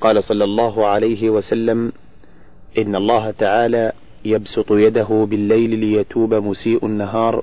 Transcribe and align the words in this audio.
قال 0.00 0.24
صلى 0.24 0.44
الله 0.44 0.86
عليه 0.86 1.30
وسلم 1.30 1.92
إن 2.78 2.96
الله 2.96 3.30
تعالى 3.30 3.92
يبسط 4.24 4.72
يده 4.72 5.26
بالليل 5.30 5.78
ليتوب 5.78 6.34
مسيء 6.34 6.86
النهار 6.86 7.42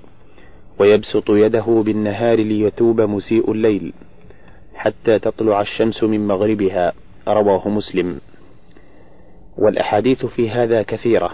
ويبسط 0.80 1.30
يده 1.30 1.84
بالنهار 1.86 2.40
ليتوب 2.40 3.02
مسيء 3.02 3.52
الليل 3.52 3.94
حتى 4.76 5.20
تطلع 5.20 5.62
الشمس 5.62 6.04
من 6.04 6.28
مغربها. 6.28 6.94
رواه 7.28 7.70
مسلم. 7.70 8.20
والأحاديث 9.58 10.26
في 10.26 10.50
هذا 10.50 10.82
كثيرة 10.82 11.32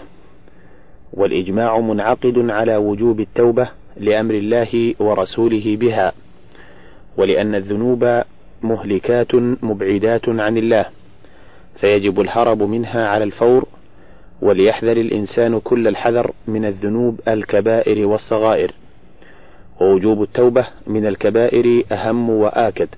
والإجماع 1.12 1.80
منعقد 1.80 2.50
على 2.50 2.76
وجوب 2.76 3.20
التوبة 3.20 3.68
لأمر 3.96 4.34
الله 4.34 4.94
ورسوله 5.00 5.76
بها 5.76 6.12
ولأن 7.16 7.54
الذنوب 7.54 8.22
مهلكات 8.62 9.34
مبعدات 9.62 10.28
عن 10.28 10.56
الله. 10.58 10.86
فيجب 11.82 12.20
الهرب 12.20 12.62
منها 12.62 13.08
على 13.08 13.24
الفور 13.24 13.66
وليحذر 14.42 14.96
الإنسان 14.96 15.60
كل 15.60 15.88
الحذر 15.88 16.30
من 16.48 16.64
الذنوب 16.64 17.20
الكبائر 17.28 18.06
والصغائر. 18.06 18.72
ووجوب 19.80 20.22
التوبة 20.22 20.66
من 20.86 21.06
الكبائر 21.06 21.84
أهم 21.92 22.30
وآكد. 22.30 22.88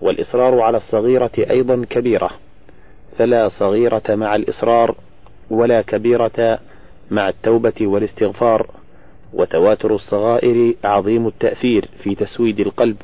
والإصرار 0.00 0.60
على 0.60 0.76
الصغيرة 0.76 1.30
أيضا 1.50 1.84
كبيرة. 1.90 2.30
فلا 3.16 3.48
صغيرة 3.48 4.02
مع 4.08 4.34
الإصرار 4.34 4.94
ولا 5.50 5.82
كبيرة 5.82 6.58
مع 7.10 7.28
التوبة 7.28 7.86
والاستغفار. 7.86 8.70
وتواتر 9.34 9.94
الصغائر 9.94 10.74
عظيم 10.84 11.26
التأثير 11.26 11.88
في 12.02 12.14
تسويد 12.14 12.60
القلب 12.60 12.96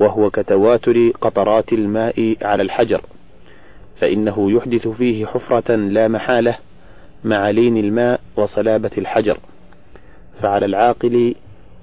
وهو 0.00 0.30
كتواتر 0.30 1.10
قطرات 1.20 1.72
الماء 1.72 2.36
على 2.42 2.62
الحجر. 2.62 3.02
فإنه 4.00 4.52
يحدث 4.52 4.88
فيه 4.88 5.26
حفرة 5.26 5.74
لا 5.74 6.08
محالة 6.08 6.58
مع 7.24 7.50
لين 7.50 7.76
الماء 7.76 8.20
وصلابة 8.36 8.90
الحجر 8.98 9.38
فعلى 10.42 10.66
العاقل 10.66 11.34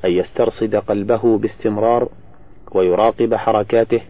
أن 0.06 0.12
يسترصد 0.12 0.76
قلبه 0.76 1.38
باستمرار 1.38 2.09
ويراقب 2.72 3.36
حركاته 3.36 4.02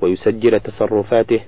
ويسجل 0.00 0.60
تصرفاته 0.60 1.40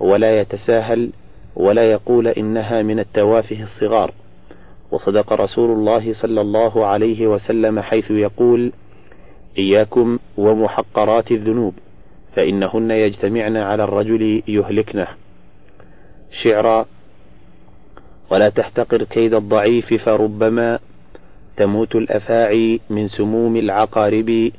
ولا 0.00 0.40
يتساهل 0.40 1.10
ولا 1.56 1.90
يقول 1.90 2.28
إنها 2.28 2.82
من 2.82 2.98
التوافه 2.98 3.62
الصغار. 3.62 4.14
وصدق 4.90 5.32
رسول 5.32 5.70
الله 5.70 6.12
صلى 6.12 6.40
الله 6.40 6.86
عليه 6.86 7.26
وسلم 7.26 7.80
حيث 7.80 8.10
يقول 8.10 8.72
إياكم 9.58 10.18
ومحقرات 10.36 11.32
الذنوب 11.32 11.74
فإنهن 12.36 12.90
يجتمعن 12.90 13.56
على 13.56 13.84
الرجل 13.84 14.42
يهلكنه. 14.48 15.06
شعرا 16.32 16.86
ولا 18.30 18.48
تحتقر 18.48 19.04
كيد 19.04 19.34
الضعيف 19.34 19.94
فربما 19.94 20.78
تموت 21.56 21.96
الأفاعي 21.96 22.80
من 22.90 23.08
سموم 23.08 23.56
العقارب. 23.56 24.52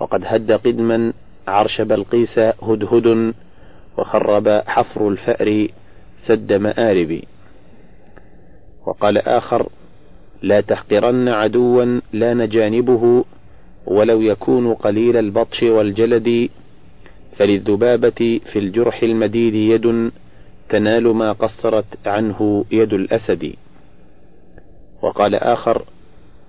وقد 0.00 0.22
هد 0.26 0.52
قدما 0.52 1.12
عرش 1.48 1.80
بلقيس 1.80 2.38
هدهد 2.38 3.34
وخرب 3.98 4.48
حفر 4.66 5.08
الفأر 5.08 5.68
سد 6.26 6.52
مآرب. 6.52 7.20
وقال 8.86 9.18
آخر 9.18 9.68
لا 10.42 10.60
تحقرن 10.60 11.28
عدوا 11.28 12.00
لأن 12.12 12.48
جانبه 12.48 13.24
ولو 13.86 14.20
يكون 14.20 14.74
قليل 14.74 15.16
البطش 15.16 15.62
والجلد 15.62 16.48
فللذبابة 17.36 18.40
في 18.52 18.58
الجرح 18.58 19.02
المديد 19.02 19.54
يد 19.54 20.10
تنال 20.70 21.08
ما 21.08 21.32
قصرت 21.32 22.06
عنه 22.06 22.64
يد 22.70 22.92
الأسد. 22.92 23.52
وقال 25.02 25.34
آخر 25.34 25.84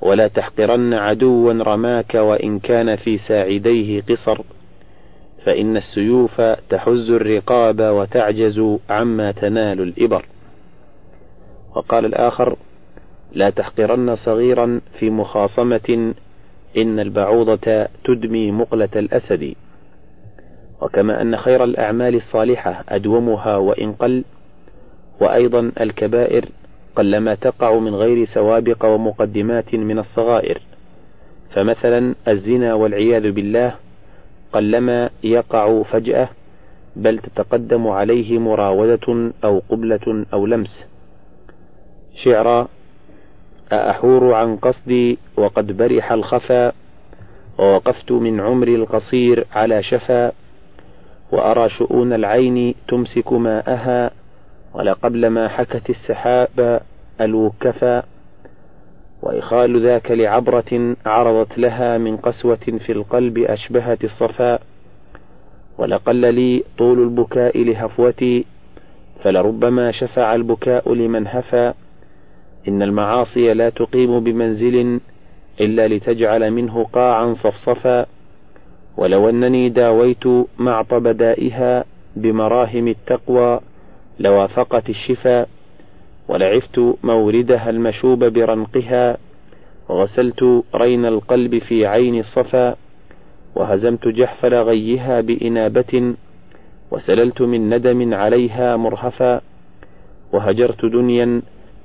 ولا 0.01 0.27
تحقرن 0.27 0.93
عدوا 0.93 1.53
رماك 1.53 2.15
وإن 2.15 2.59
كان 2.59 2.95
في 2.95 3.17
ساعديه 3.17 4.01
قصر 4.01 4.41
فإن 5.45 5.77
السيوف 5.77 6.41
تحز 6.41 7.09
الرقاب 7.09 7.81
وتعجز 7.81 8.77
عما 8.89 9.31
تنال 9.31 9.81
الإبر. 9.81 10.25
وقال 11.75 12.05
الآخر 12.05 12.55
لا 13.33 13.49
تحقرن 13.49 14.15
صغيرا 14.15 14.81
في 14.99 15.09
مخاصمة 15.09 16.13
إن 16.77 16.99
البعوضة 16.99 17.87
تدمي 18.03 18.51
مقلة 18.51 18.89
الأسد. 18.95 19.55
وكما 20.81 21.21
أن 21.21 21.37
خير 21.37 21.63
الأعمال 21.63 22.15
الصالحة 22.15 22.83
أدومها 22.89 23.57
وإن 23.57 23.93
قل 23.93 24.23
وأيضا 25.21 25.71
الكبائر 25.81 26.45
قلما 26.95 27.35
تقع 27.35 27.77
من 27.77 27.95
غير 27.95 28.25
سوابق 28.25 28.85
ومقدمات 28.85 29.75
من 29.75 29.99
الصغائر. 29.99 30.61
فمثلا 31.53 32.15
الزنا 32.27 32.73
والعياذ 32.73 33.31
بالله 33.31 33.75
قلما 34.53 35.09
يقع 35.23 35.83
فجأة 35.83 36.29
بل 36.95 37.19
تتقدم 37.19 37.87
عليه 37.87 38.39
مراودة 38.39 39.31
أو 39.43 39.61
قبلة 39.69 40.25
أو 40.33 40.45
لمس. 40.45 40.87
شعرا 42.23 42.67
أأحور 43.71 44.33
عن 44.33 44.57
قصدي 44.57 45.17
وقد 45.37 45.77
برح 45.77 46.11
الخفا 46.11 46.71
ووقفت 47.59 48.11
من 48.11 48.39
عمري 48.39 48.75
القصير 48.75 49.45
على 49.55 49.83
شفا 49.83 50.31
وأرى 51.31 51.69
شؤون 51.69 52.13
العين 52.13 52.75
تمسك 52.87 53.33
ماءها 53.33 54.11
ولقبل 54.73 55.27
ما 55.27 55.47
حكت 55.47 55.89
السحاب 55.89 56.81
الوكفا 57.21 58.03
وإخال 59.21 59.83
ذاك 59.85 60.11
لعبرة 60.11 60.95
عرضت 61.05 61.57
لها 61.57 61.97
من 61.97 62.17
قسوة 62.17 62.55
في 62.85 62.91
القلب 62.91 63.37
أشبهت 63.37 64.03
الصفاء 64.03 64.61
ولقل 65.77 66.33
لي 66.33 66.63
طول 66.77 66.99
البكاء 67.03 67.63
لهفوتي 67.63 68.45
فلربما 69.23 69.91
شفع 69.91 70.35
البكاء 70.35 70.93
لمن 70.93 71.27
هفى 71.27 71.73
إن 72.67 72.81
المعاصي 72.81 73.53
لا 73.53 73.69
تقيم 73.69 74.19
بمنزل 74.19 74.99
إلا 75.61 75.87
لتجعل 75.87 76.51
منه 76.51 76.83
قاعا 76.83 77.33
صفصفا. 77.33 78.05
ولو 78.97 79.29
أنني 79.29 79.69
داويت 79.69 80.23
معطب 80.59 81.07
دائها 81.07 81.83
بمراهم 82.15 82.87
التقوى 82.87 83.59
لوافقت 84.19 84.89
الشفا 84.89 85.45
ولعفت 86.27 86.79
موردها 87.03 87.69
المشوب 87.69 88.23
برنقها 88.23 89.17
وغسلت 89.89 90.63
رين 90.75 91.05
القلب 91.05 91.57
في 91.57 91.85
عين 91.85 92.19
الصفا 92.19 92.75
وهزمت 93.55 94.07
جحفل 94.07 94.53
غيها 94.55 95.21
بإنابة 95.21 96.15
وسللت 96.91 97.41
من 97.41 97.69
ندم 97.75 98.13
عليها 98.13 98.77
مرهفا 98.77 99.41
وهجرت 100.33 100.85
دنيا 100.85 101.41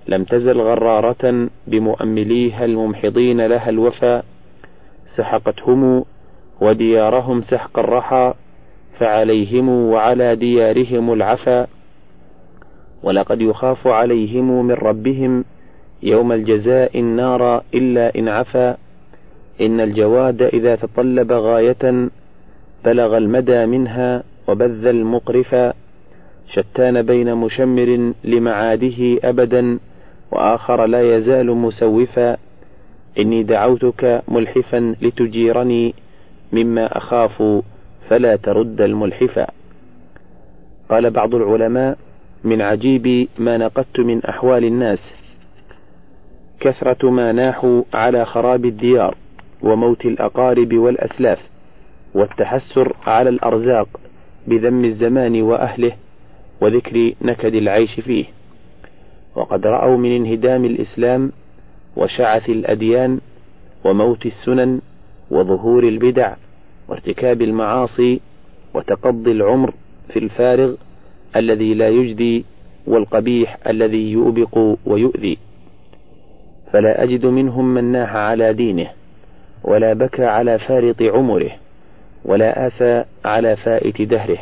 لم 0.08 0.24
تزل 0.24 0.60
غرارة 0.60 1.48
بمؤمليها 1.66 2.64
الممحضين 2.64 3.46
لها 3.46 3.68
الوفا 3.68 4.22
سحقتهم 5.16 6.04
وديارهم 6.60 7.40
سحق 7.40 7.78
الرحى 7.78 8.34
فعليهم 8.98 9.68
وعلى 9.68 10.36
ديارهم 10.36 11.12
العفا. 11.12 11.66
ولقد 13.02 13.40
يخاف 13.40 13.86
عليهم 13.86 14.66
من 14.66 14.74
ربهم 14.74 15.44
يوم 16.02 16.32
الجزاء 16.32 16.98
النار 17.00 17.62
إلا 17.74 18.18
إن 18.18 18.28
عفا. 18.28 18.76
إن 19.60 19.80
الجواد 19.80 20.42
إذا 20.42 20.76
تطلب 20.76 21.32
غاية 21.32 22.08
بلغ 22.84 23.16
المدى 23.16 23.66
منها 23.66 24.22
وبذ 24.48 24.86
المقرفا 24.86 25.72
شتان 26.52 27.02
بين 27.02 27.34
مشمر 27.34 28.12
لمعاده 28.24 29.18
أبدا 29.24 29.78
وآخر 30.32 30.86
لا 30.86 31.16
يزال 31.16 31.50
مسوفا. 31.50 32.36
إني 33.18 33.42
دعوتك 33.42 34.22
ملحفا 34.28 34.94
لتجيرني 35.02 35.94
مما 36.56 36.96
أخاف 36.98 37.42
فلا 38.08 38.36
ترد 38.36 38.80
الملحفا 38.80 39.46
قال 40.90 41.10
بعض 41.10 41.34
العلماء 41.34 41.98
من 42.44 42.62
عجيب 42.62 43.28
ما 43.38 43.56
نقدت 43.56 44.00
من 44.00 44.24
أحوال 44.24 44.64
الناس. 44.64 44.98
كثرة 46.60 47.10
ما 47.10 47.32
ناحوا 47.32 47.82
على 47.94 48.24
خراب 48.24 48.64
الديار 48.64 49.16
وموت 49.62 50.04
الأقارب 50.06 50.74
والأسلاف 50.74 51.38
والتحسر 52.14 52.96
على 53.06 53.30
الأرزاق 53.30 53.88
بذم 54.46 54.84
الزمان 54.84 55.42
وأهله 55.42 55.92
وذكر 56.60 57.12
نكد 57.22 57.54
العيش 57.54 58.00
فيه. 58.00 58.24
وقد 59.36 59.66
رأوا 59.66 59.96
من 59.96 60.16
انهدام 60.16 60.64
الإسلام 60.64 61.32
وشعث 61.96 62.50
الأديان 62.50 63.20
وموت 63.84 64.26
السنن 64.26 64.80
وظهور 65.30 65.88
البدع 65.88 66.34
وارتكاب 66.88 67.42
المعاصي 67.42 68.20
وتقضي 68.74 69.32
العمر 69.32 69.74
في 70.08 70.18
الفارغ 70.18 70.74
الذي 71.36 71.74
لا 71.74 71.88
يجدي 71.88 72.44
والقبيح 72.86 73.58
الذي 73.66 74.12
يؤبق 74.12 74.76
ويؤذي. 74.86 75.38
فلا 76.72 77.02
أجد 77.02 77.26
منهم 77.26 77.74
من 77.74 77.84
ناح 77.84 78.16
على 78.16 78.52
دينه 78.52 78.90
ولا 79.64 79.92
بكى 79.92 80.24
على 80.24 80.58
فارط 80.58 81.02
عمره 81.02 81.50
ولا 82.24 82.66
آسى 82.66 83.04
على 83.24 83.56
فائت 83.56 84.02
دهره. 84.02 84.38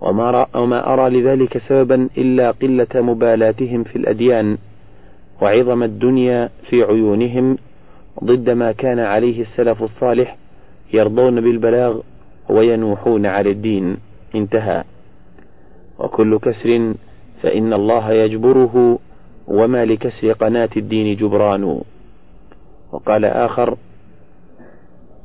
وما, 0.00 0.46
وما 0.54 0.92
أرى 0.92 1.20
لذلك 1.20 1.58
سببا 1.58 2.08
إلا 2.18 2.50
قلة 2.50 2.86
مبالاتهم 2.94 3.84
في 3.84 3.96
الأديان 3.96 4.58
وعظم 5.42 5.82
الدنيا 5.82 6.48
في 6.68 6.82
عيونهم 6.82 7.58
ضد 8.24 8.50
ما 8.50 8.72
كان 8.72 8.98
عليه 8.98 9.40
السلف 9.40 9.82
الصالح 9.82 10.36
يرضون 10.92 11.40
بالبلاغ 11.40 12.00
وينوحون 12.48 13.26
على 13.26 13.50
الدين. 13.50 13.96
انتهى. 14.34 14.84
وكل 15.98 16.38
كسر 16.38 16.94
فإن 17.42 17.72
الله 17.72 18.12
يجبره 18.12 18.98
وما 19.46 19.84
لكسر 19.84 20.32
قناة 20.32 20.70
الدين 20.76 21.16
جبران. 21.16 21.80
وقال 22.92 23.24
آخر 23.24 23.76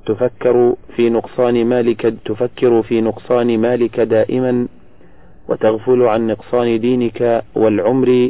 تفكر 0.05 0.75
في 0.95 1.09
نقصان 1.09 1.65
مالك 1.65 2.13
تفكر 2.25 2.81
في 2.81 3.01
نقصان 3.01 3.59
مالك 3.59 3.99
دائما 3.99 4.67
وتغفل 5.49 6.01
عن 6.01 6.27
نقصان 6.27 6.79
دينك 6.79 7.43
والعمر 7.55 8.29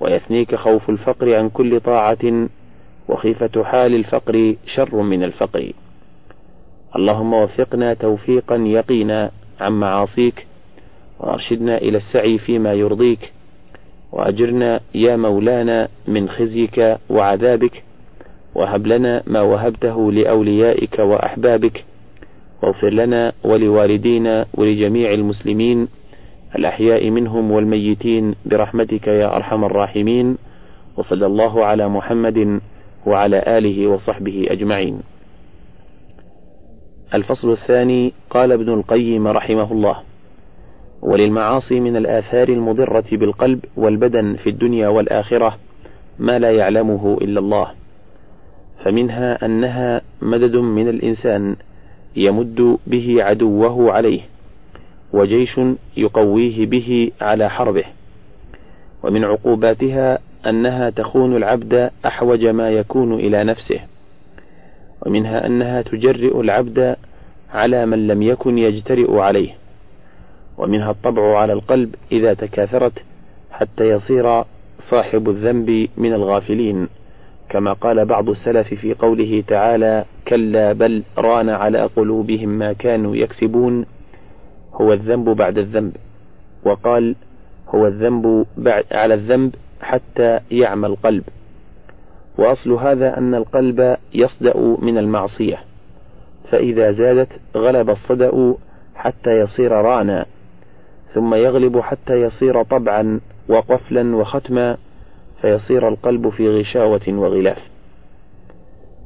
ويثنيك 0.00 0.54
خوف 0.54 0.90
الفقر 0.90 1.34
عن 1.34 1.48
كل 1.48 1.80
طاعة 1.80 2.48
وخيفة 3.08 3.64
حال 3.64 3.94
الفقر 3.94 4.56
شر 4.66 4.96
من 5.02 5.22
الفقر. 5.22 5.72
اللهم 6.96 7.32
وفقنا 7.34 7.94
توفيقا 7.94 8.56
يقينا 8.56 9.30
عن 9.60 9.72
معاصيك 9.72 10.46
وأرشدنا 11.20 11.78
إلى 11.78 11.96
السعي 11.96 12.38
فيما 12.38 12.72
يرضيك 12.74 13.32
وأجرنا 14.12 14.80
يا 14.94 15.16
مولانا 15.16 15.88
من 16.08 16.28
خزيك 16.28 16.96
وعذابك 17.10 17.82
وهب 18.54 18.86
لنا 18.86 19.22
ما 19.26 19.40
وهبته 19.40 20.12
لأوليائك 20.12 20.98
وأحبابك 20.98 21.84
واغفر 22.62 22.90
لنا 22.90 23.32
ولوالدينا 23.44 24.46
ولجميع 24.54 25.12
المسلمين 25.12 25.88
الأحياء 26.56 27.10
منهم 27.10 27.50
والميتين 27.50 28.34
برحمتك 28.46 29.06
يا 29.06 29.36
أرحم 29.36 29.64
الراحمين 29.64 30.36
وصلى 30.96 31.26
الله 31.26 31.64
على 31.64 31.88
محمد 31.88 32.60
وعلى 33.06 33.42
آله 33.58 33.86
وصحبه 33.86 34.46
أجمعين. 34.50 35.00
الفصل 37.14 37.52
الثاني 37.52 38.12
قال 38.30 38.52
ابن 38.52 38.68
القيم 38.72 39.28
رحمه 39.28 39.72
الله: 39.72 39.96
وللمعاصي 41.02 41.80
من 41.80 41.96
الآثار 41.96 42.48
المضرة 42.48 43.04
بالقلب 43.12 43.64
والبدن 43.76 44.36
في 44.36 44.50
الدنيا 44.50 44.88
والآخرة 44.88 45.58
ما 46.18 46.38
لا 46.38 46.50
يعلمه 46.50 47.18
إلا 47.22 47.40
الله. 47.40 47.68
فمنها 48.84 49.46
أنها 49.46 50.00
مدد 50.22 50.56
من 50.56 50.88
الإنسان 50.88 51.56
يمد 52.16 52.78
به 52.86 53.16
عدوه 53.22 53.92
عليه 53.92 54.20
وجيش 55.12 55.60
يقويه 55.96 56.66
به 56.66 57.10
على 57.20 57.50
حربه 57.50 57.84
ومن 59.02 59.24
عقوباتها 59.24 60.18
أنها 60.46 60.90
تخون 60.90 61.36
العبد 61.36 61.90
أحوج 62.06 62.46
ما 62.46 62.70
يكون 62.70 63.14
إلى 63.14 63.44
نفسه 63.44 63.80
ومنها 65.06 65.46
أنها 65.46 65.82
تجرئ 65.82 66.40
العبد 66.40 66.96
على 67.52 67.86
من 67.86 68.06
لم 68.06 68.22
يكن 68.22 68.58
يجترئ 68.58 69.16
عليه 69.18 69.50
ومنها 70.58 70.90
الطبع 70.90 71.38
على 71.38 71.52
القلب 71.52 71.94
إذا 72.12 72.34
تكاثرت 72.34 72.92
حتى 73.50 73.84
يصير 73.84 74.44
صاحب 74.90 75.28
الذنب 75.28 75.88
من 75.96 76.12
الغافلين 76.12 76.88
كما 77.48 77.72
قال 77.72 78.04
بعض 78.04 78.28
السلف 78.28 78.74
في 78.74 78.94
قوله 78.94 79.44
تعالى 79.48 80.04
كلا 80.28 80.72
بل 80.72 81.02
ران 81.18 81.48
على 81.48 81.82
قلوبهم 81.96 82.48
ما 82.48 82.72
كانوا 82.72 83.16
يكسبون 83.16 83.86
هو 84.74 84.92
الذنب 84.92 85.28
بعد 85.28 85.58
الذنب 85.58 85.96
وقال 86.64 87.14
هو 87.68 87.86
الذنب 87.86 88.46
بعد 88.56 88.84
على 88.92 89.14
الذنب 89.14 89.54
حتى 89.80 90.40
يعمى 90.50 90.86
القلب 90.86 91.24
وأصل 92.38 92.72
هذا 92.72 93.18
أن 93.18 93.34
القلب 93.34 93.96
يصدأ 94.14 94.56
من 94.56 94.98
المعصية 94.98 95.58
فإذا 96.50 96.92
زادت 96.92 97.28
غلب 97.56 97.90
الصدأ 97.90 98.54
حتى 98.94 99.30
يصير 99.30 99.72
رانا 99.72 100.26
ثم 101.14 101.34
يغلب 101.34 101.80
حتى 101.80 102.12
يصير 102.12 102.62
طبعا 102.62 103.20
وقفلا 103.48 104.16
وختما 104.16 104.76
فيصير 105.40 105.88
القلب 105.88 106.28
في 106.28 106.48
غشاوة 106.48 107.00
وغلاف. 107.08 107.58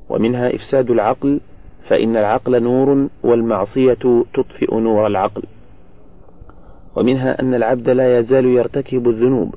ومنها 0.09 0.55
إفساد 0.55 0.91
العقل 0.91 1.41
فإن 1.89 2.17
العقل 2.17 2.63
نور 2.63 3.09
والمعصية 3.23 4.25
تطفئ 4.35 4.75
نور 4.75 5.07
العقل. 5.07 5.43
ومنها 6.97 7.41
أن 7.41 7.55
العبد 7.55 7.89
لا 7.91 8.19
يزال 8.19 8.47
يرتكب 8.47 9.09
الذنوب 9.09 9.55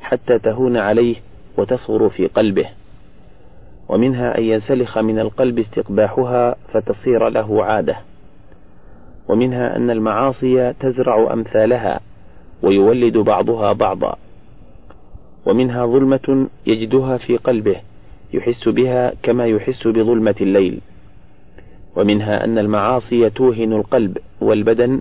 حتى 0.00 0.38
تهون 0.38 0.76
عليه 0.76 1.16
وتصغر 1.58 2.08
في 2.08 2.26
قلبه. 2.26 2.68
ومنها 3.88 4.38
أن 4.38 4.42
ينسلخ 4.42 4.98
من 4.98 5.18
القلب 5.18 5.58
استقباحها 5.58 6.56
فتصير 6.72 7.28
له 7.28 7.64
عادة. 7.64 7.96
ومنها 9.28 9.76
أن 9.76 9.90
المعاصي 9.90 10.72
تزرع 10.72 11.32
أمثالها 11.32 12.00
ويولد 12.62 13.16
بعضها 13.18 13.72
بعضا. 13.72 14.16
ومنها 15.46 15.86
ظلمة 15.86 16.48
يجدها 16.66 17.16
في 17.16 17.36
قلبه 17.36 17.76
يحس 18.34 18.68
بها 18.68 19.12
كما 19.22 19.46
يحس 19.46 19.86
بظلمة 19.88 20.34
الليل. 20.40 20.80
ومنها 21.96 22.44
أن 22.44 22.58
المعاصي 22.58 23.30
توهن 23.30 23.72
القلب 23.72 24.18
والبدن 24.40 25.00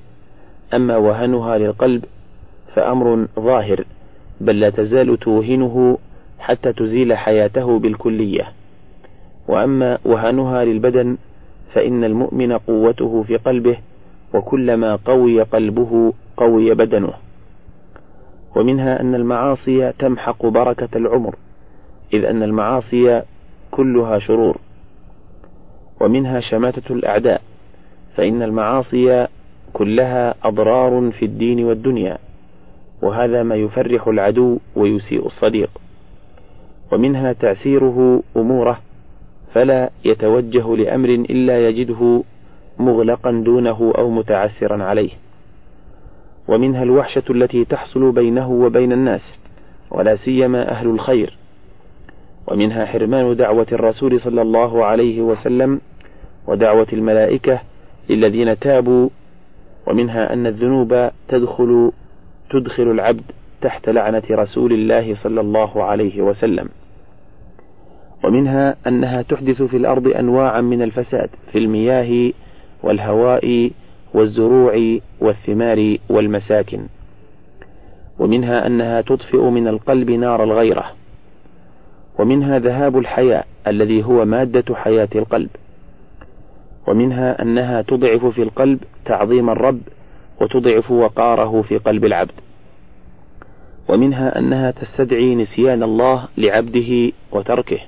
أما 0.73 0.97
وهنها 0.97 1.57
للقلب 1.57 2.05
فأمر 2.75 3.27
ظاهر 3.39 3.83
بل 4.41 4.59
لا 4.59 4.69
تزال 4.69 5.19
توهنه 5.19 5.97
حتى 6.39 6.73
تزيل 6.73 7.17
حياته 7.17 7.79
بالكلية. 7.79 8.56
وأما 9.47 9.97
وهنها 10.05 10.63
للبدن 10.63 11.17
فإن 11.73 12.03
المؤمن 12.03 12.57
قوته 12.57 13.23
في 13.23 13.37
قلبه 13.37 13.77
وكلما 14.33 14.95
قوي 14.95 15.41
قلبه 15.41 16.13
قوي 16.37 16.73
بدنه. 16.73 17.13
ومنها 18.55 19.01
أن 19.01 19.15
المعاصي 19.15 19.91
تمحق 19.91 20.45
بركة 20.45 20.97
العمر 20.97 21.35
إذ 22.13 22.25
أن 22.25 22.43
المعاصي 22.43 23.21
كلها 23.71 24.19
شرور. 24.19 24.57
ومنها 26.01 26.39
شماتة 26.39 26.93
الأعداء 26.93 27.41
فإن 28.15 28.41
المعاصي 28.41 29.27
كلها 29.73 30.35
أضرار 30.43 31.11
في 31.11 31.25
الدين 31.25 31.65
والدنيا. 31.65 32.17
وهذا 33.01 33.43
ما 33.43 33.55
يفرح 33.55 34.07
العدو 34.07 34.59
ويسيء 34.75 35.25
الصديق. 35.25 35.69
ومنها 36.91 37.33
تعسيره 37.33 38.23
أموره 38.37 38.79
فلا 39.53 39.89
يتوجه 40.05 40.75
لأمر 40.75 41.09
إلا 41.09 41.69
يجده 41.69 42.23
مغلقا 42.79 43.31
دونه 43.45 43.93
أو 43.97 44.09
متعسرا 44.09 44.83
عليه. 44.83 45.09
ومنها 46.47 46.83
الوحشة 46.83 47.23
التي 47.29 47.65
تحصل 47.65 48.11
بينه 48.11 48.51
وبين 48.51 48.91
الناس 48.91 49.39
ولا 49.91 50.15
سيما 50.15 50.71
أهل 50.71 50.87
الخير. 50.87 51.37
ومنها 52.47 52.85
حرمان 52.85 53.35
دعوة 53.35 53.67
الرسول 53.71 54.19
صلى 54.19 54.41
الله 54.41 54.85
عليه 54.85 55.21
وسلم 55.21 55.81
ودعوة 56.47 56.87
الملائكة 56.93 57.61
للذين 58.09 58.59
تابوا. 58.59 59.09
ومنها 59.87 60.33
أن 60.33 60.47
الذنوب 60.47 61.09
تدخل 61.27 61.91
تدخل 62.49 62.83
العبد 62.83 63.31
تحت 63.61 63.89
لعنة 63.89 64.23
رسول 64.31 64.73
الله 64.73 65.13
صلى 65.23 65.41
الله 65.41 65.83
عليه 65.83 66.21
وسلم. 66.21 66.69
ومنها 68.23 68.75
أنها 68.87 69.21
تحدث 69.21 69.61
في 69.61 69.77
الأرض 69.77 70.07
أنواعا 70.07 70.61
من 70.61 70.81
الفساد 70.81 71.29
في 71.51 71.57
المياه 71.57 72.33
والهواء 72.83 73.71
والزروع 74.13 74.99
والثمار 75.19 75.97
والمساكن. 76.09 76.79
ومنها 78.19 78.67
أنها 78.67 79.01
تطفئ 79.01 79.41
من 79.41 79.67
القلب 79.67 80.09
نار 80.11 80.43
الغيرة. 80.43 80.91
ومنها 82.19 82.59
ذهاب 82.59 82.97
الحياء 82.97 83.47
الذي 83.67 84.03
هو 84.03 84.25
مادة 84.25 84.75
حياة 84.75 85.09
القلب. 85.15 85.49
ومنها 86.87 87.41
أنها 87.41 87.81
تضعف 87.81 88.25
في 88.25 88.43
القلب 88.43 88.79
تعظيم 89.05 89.49
الرب 89.49 89.81
وتضعف 90.41 90.91
وقاره 90.91 91.61
في 91.61 91.77
قلب 91.77 92.05
العبد. 92.05 92.31
ومنها 93.89 94.39
أنها 94.39 94.71
تستدعي 94.71 95.35
نسيان 95.35 95.83
الله 95.83 96.27
لعبده 96.37 97.11
وتركه. 97.31 97.79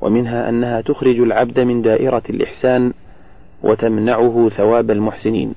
ومنها 0.00 0.48
أنها 0.48 0.80
تخرج 0.80 1.20
العبد 1.20 1.60
من 1.60 1.82
دائرة 1.82 2.22
الإحسان 2.30 2.92
وتمنعه 3.62 4.48
ثواب 4.48 4.90
المحسنين. 4.90 5.54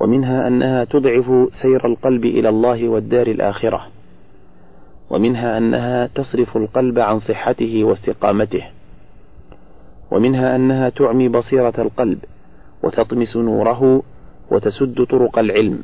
ومنها 0.00 0.48
أنها 0.48 0.84
تضعف 0.84 1.48
سير 1.62 1.86
القلب 1.86 2.24
إلى 2.24 2.48
الله 2.48 2.88
والدار 2.88 3.26
الآخرة. 3.26 3.86
ومنها 5.10 5.58
أنها 5.58 6.06
تصرف 6.06 6.56
القلب 6.56 6.98
عن 6.98 7.18
صحته 7.18 7.84
واستقامته. 7.84 8.64
ومنها 10.10 10.56
أنها 10.56 10.88
تعمي 10.88 11.28
بصيرة 11.28 11.74
القلب 11.78 12.18
وتطمس 12.82 13.36
نوره 13.36 14.02
وتسد 14.50 15.04
طرق 15.10 15.38
العلم. 15.38 15.82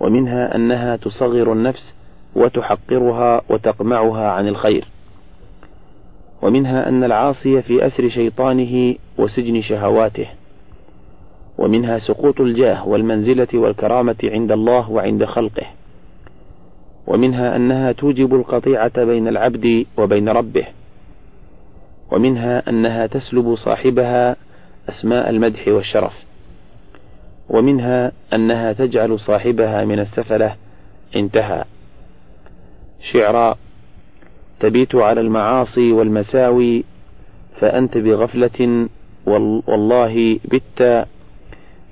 ومنها 0.00 0.54
أنها 0.54 0.96
تصغر 0.96 1.52
النفس 1.52 1.94
وتحقرها 2.36 3.42
وتقمعها 3.50 4.30
عن 4.30 4.48
الخير. 4.48 4.84
ومنها 6.42 6.88
أن 6.88 7.04
العاصي 7.04 7.62
في 7.62 7.86
أسر 7.86 8.08
شيطانه 8.08 8.94
وسجن 9.18 9.62
شهواته 9.62 10.26
ومنها 11.58 11.98
سقوط 11.98 12.40
الجاه 12.40 12.88
والمنزلة 12.88 13.48
والكرامة 13.54 14.16
عند 14.24 14.52
الله 14.52 14.90
وعند 14.90 15.24
خلقه 15.24 15.66
ومنها 17.06 17.56
أنها 17.56 17.92
توجب 17.92 18.34
القطيعة 18.34 19.04
بين 19.04 19.28
العبد 19.28 19.86
وبين 19.96 20.28
ربه 20.28 20.66
ومنها 22.10 22.68
أنها 22.68 23.06
تسلب 23.06 23.54
صاحبها 23.54 24.36
أسماء 24.88 25.30
المدح 25.30 25.68
والشرف 25.68 26.12
ومنها 27.48 28.12
أنها 28.32 28.72
تجعل 28.72 29.20
صاحبها 29.20 29.84
من 29.84 29.98
السفلة 29.98 30.56
انتهى. 31.16 31.64
شعرا 33.12 33.56
تبيت 34.60 34.94
على 34.94 35.20
المعاصي 35.20 35.92
والمساوي 35.92 36.84
فأنت 37.60 37.98
بغفلة 37.98 38.88
والله 39.66 40.38
بت 40.44 41.06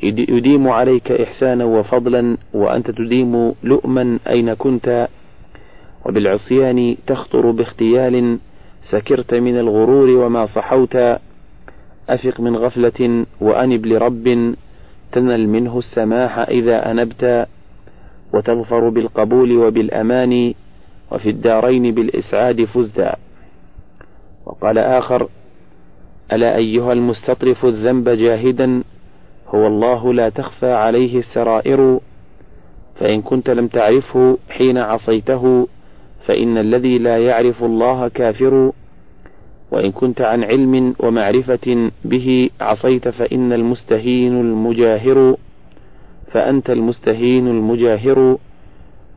يديم 0.03 0.69
عليك 0.69 1.13
إحسانا 1.13 1.65
وفضلا 1.65 2.37
وأنت 2.55 2.91
تديم 2.91 3.53
لؤما 3.63 4.19
أين 4.29 4.55
كنت. 4.55 5.09
وبالعصيان 6.07 6.97
تخطر 7.07 7.51
باختيال 7.51 8.39
سكرت 8.91 9.35
من 9.35 9.59
الغرور 9.59 10.11
وما 10.11 10.47
صحوت. 10.47 10.97
أفق 12.09 12.41
من 12.41 12.57
غفلة 12.57 13.27
وأنب 13.41 13.87
لرب 13.87 14.55
تنل 15.13 15.49
منه 15.49 15.79
السماح 15.79 16.39
إذا 16.39 16.91
أنبت. 16.91 17.47
وتظفر 18.35 18.89
بالقبول 18.89 19.57
وبالأمان 19.57 20.55
وفي 21.13 21.31
الدارين 21.31 21.95
بالإسعاد 21.95 22.65
فزتا 22.65 23.17
وقال 24.47 24.79
آخر 24.79 25.29
ألا 26.33 26.57
أيها 26.57 26.93
المستطرف 26.93 27.65
الذنب 27.65 28.09
جاهدا 28.09 28.83
هو 29.49 29.67
الله 29.67 30.13
لا 30.15 30.29
تخفى 30.29 30.73
عليه 30.73 31.19
السرائر 31.19 32.01
فإن 33.01 33.23
كنت 33.23 33.51
لم 33.51 33.67
تعرفه 33.69 34.39
حين 34.51 34.79
عصيته 34.79 35.69
فإن 36.27 36.59
الذي 36.59 36.99
لا 36.99 37.19
يعرف 37.19 37.65
الله 37.65 38.09
كافر 38.09 38.73
وإن 39.71 39.93
كنت 39.93 40.21
عن 40.21 40.45
علم 40.45 40.95
ومعرفة 41.01 41.91
به 42.05 42.51
عصيت 42.61 43.09
فإن 43.09 43.53
المستهين 43.53 44.41
المجاهر 44.41 45.37
فأنت 46.33 46.71
المستهين 46.71 47.49
المجاهر. 47.49 48.39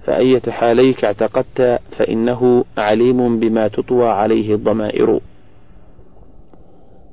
فأية 0.09 0.41
حاليك 0.51 1.05
اعتقدت 1.05 1.79
فإنه 1.97 2.65
عليم 2.77 3.39
بما 3.39 3.67
تطوى 3.67 4.09
عليه 4.09 4.53
الضمائر. 4.53 5.19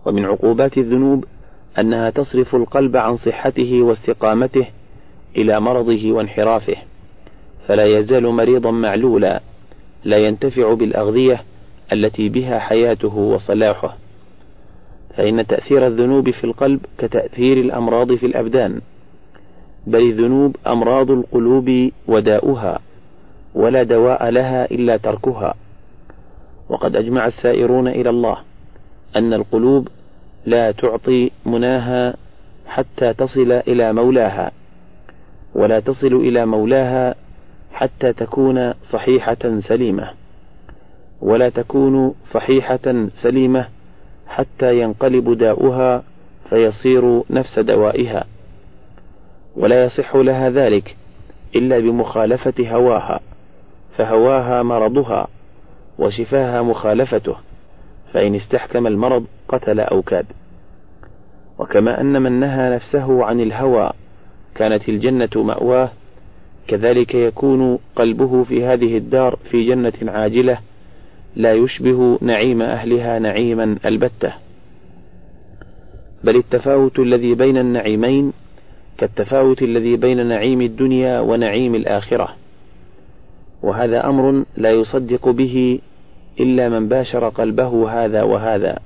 ومن 0.06 0.24
عقوبات 0.24 0.78
الذنوب 0.78 1.24
أنها 1.78 2.10
تصرف 2.10 2.54
القلب 2.54 2.96
عن 2.96 3.16
صحته 3.16 3.82
واستقامته 3.82 4.66
إلى 5.36 5.60
مرضه 5.60 6.12
وانحرافه 6.12 6.76
فلا 7.66 7.98
يزال 7.98 8.26
مريضا 8.26 8.70
معلولا 8.70 9.40
لا 10.04 10.16
ينتفع 10.16 10.74
بالأغذية 10.74 11.42
التي 11.92 12.28
بها 12.28 12.58
حياته 12.58 13.16
وصلاحه. 13.16 13.96
فإن 15.16 15.46
تأثير 15.46 15.86
الذنوب 15.86 16.30
في 16.30 16.44
القلب 16.44 16.80
كتأثير 16.98 17.56
الأمراض 17.56 18.14
في 18.14 18.26
الأبدان 18.26 18.80
بل 19.86 20.00
الذنوب 20.00 20.56
أمراض 20.66 21.10
القلوب 21.10 21.90
وداؤها. 22.08 22.85
ولا 23.56 23.82
دواء 23.82 24.28
لها 24.28 24.64
إلا 24.64 24.96
تركها. 24.96 25.54
وقد 26.68 26.96
أجمع 26.96 27.26
السائرون 27.26 27.88
إلى 27.88 28.10
الله 28.10 28.36
أن 29.16 29.32
القلوب 29.32 29.88
لا 30.46 30.70
تعطي 30.72 31.30
مناها 31.46 32.14
حتى 32.66 33.14
تصل 33.14 33.52
إلى 33.52 33.92
مولاها 33.92 34.50
ولا 35.54 35.80
تصل 35.80 36.14
إلى 36.14 36.46
مولاها 36.46 37.14
حتى 37.72 38.12
تكون 38.12 38.72
صحيحة 38.72 39.60
سليمة 39.68 40.10
ولا 41.22 41.48
تكون 41.48 42.14
صحيحة 42.32 43.08
سليمة 43.22 43.68
حتى 44.26 44.80
ينقلب 44.80 45.38
داؤها 45.38 46.02
فيصير 46.50 47.22
نفس 47.30 47.58
دوائها. 47.58 48.24
ولا 49.56 49.84
يصح 49.84 50.16
لها 50.16 50.50
ذلك 50.50 50.96
إلا 51.56 51.78
بمخالفة 51.78 52.54
هواها. 52.76 53.20
فهواها 53.96 54.62
مرضها 54.62 55.28
وشفاها 55.98 56.62
مخالفته 56.62 57.36
فإن 58.12 58.34
استحكم 58.34 58.86
المرض 58.86 59.26
قتل 59.48 59.80
أو 59.80 60.02
كاد. 60.02 60.26
وكما 61.58 62.00
أن 62.00 62.22
من 62.22 62.32
نهى 62.32 62.74
نفسه 62.74 63.24
عن 63.24 63.40
الهوى 63.40 63.90
كانت 64.54 64.88
الجنة 64.88 65.28
مأواه 65.36 65.90
كذلك 66.68 67.14
يكون 67.14 67.78
قلبه 67.96 68.44
في 68.44 68.64
هذه 68.64 68.96
الدار 68.96 69.38
في 69.50 69.66
جنة 69.66 69.92
عاجلة 70.02 70.58
لا 71.36 71.52
يشبه 71.52 72.18
نعيم 72.20 72.62
أهلها 72.62 73.18
نعيما 73.18 73.76
البتة. 73.84 74.32
بل 76.24 76.36
التفاوت 76.36 76.98
الذي 76.98 77.34
بين 77.34 77.56
النعيمين 77.56 78.32
كالتفاوت 78.98 79.62
الذي 79.62 79.96
بين 79.96 80.26
نعيم 80.26 80.62
الدنيا 80.62 81.20
ونعيم 81.20 81.74
الآخرة. 81.74 82.28
وهذا 83.62 84.06
أمر 84.08 84.44
لا 84.56 84.70
يصدق 84.70 85.28
به 85.28 85.80
إلا 86.40 86.68
من 86.68 86.88
باشر 86.88 87.28
قلبه 87.28 87.90
هذا 87.90 88.22
وهذا. 88.22 88.78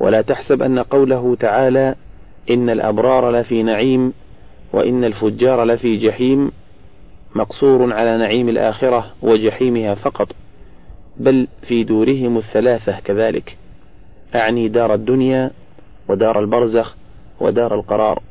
ولا 0.00 0.22
تحسب 0.22 0.62
أن 0.62 0.78
قوله 0.78 1.36
تعالى 1.40 1.94
إن 2.50 2.70
الأبرار 2.70 3.30
لفي 3.30 3.62
نعيم 3.62 4.12
وإن 4.72 5.04
الفجار 5.04 5.64
لفي 5.64 5.96
جحيم 5.96 6.50
مقصور 7.34 7.92
على 7.92 8.18
نعيم 8.18 8.48
الآخرة 8.48 9.06
وجحيمها 9.22 9.94
فقط 9.94 10.28
بل 11.16 11.48
في 11.68 11.84
دورهم 11.84 12.38
الثلاثة 12.38 13.00
كذلك. 13.00 13.56
أعني 14.34 14.68
دار 14.68 14.94
الدنيا 14.94 15.50
ودار 16.08 16.40
البرزخ 16.40 16.96
ودار 17.40 17.74
القرار. 17.74 18.22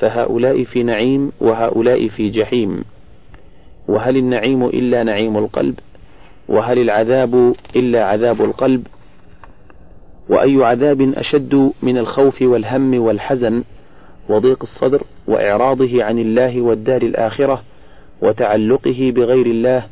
فهؤلاء 0.00 0.64
في 0.64 0.82
نعيم 0.82 1.32
وهؤلاء 1.40 2.08
في 2.08 2.30
جحيم. 2.30 2.84
وهل 3.88 4.16
النعيم 4.16 4.64
إلا 4.64 5.02
نعيم 5.02 5.36
القلب؟ 5.38 5.78
وهل 6.48 6.78
العذاب 6.78 7.54
إلا 7.76 8.04
عذاب 8.04 8.42
القلب؟ 8.42 8.86
وأي 10.28 10.64
عذاب 10.64 11.12
أشد 11.16 11.72
من 11.82 11.98
الخوف 11.98 12.42
والهم 12.42 13.00
والحزن 13.00 13.64
وضيق 14.28 14.62
الصدر 14.62 15.02
وإعراضه 15.28 16.04
عن 16.04 16.18
الله 16.18 16.60
والدار 16.60 17.02
الآخرة 17.02 17.62
وتعلقه 18.22 19.12
بغير 19.16 19.46
الله 19.46 19.86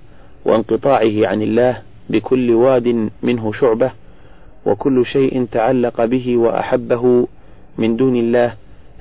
وانقطاعه 0.45 1.27
عن 1.27 1.43
الله 1.43 1.83
بكل 2.11 2.51
واد 2.51 3.11
منه 3.23 3.53
شعبة 3.53 3.91
وكل 4.67 5.05
شيء 5.07 5.47
تعلق 5.53 6.05
به 6.05 6.37
وأحبه 6.37 7.27
من 7.79 7.97
دون 7.97 8.17
الله 8.17 8.55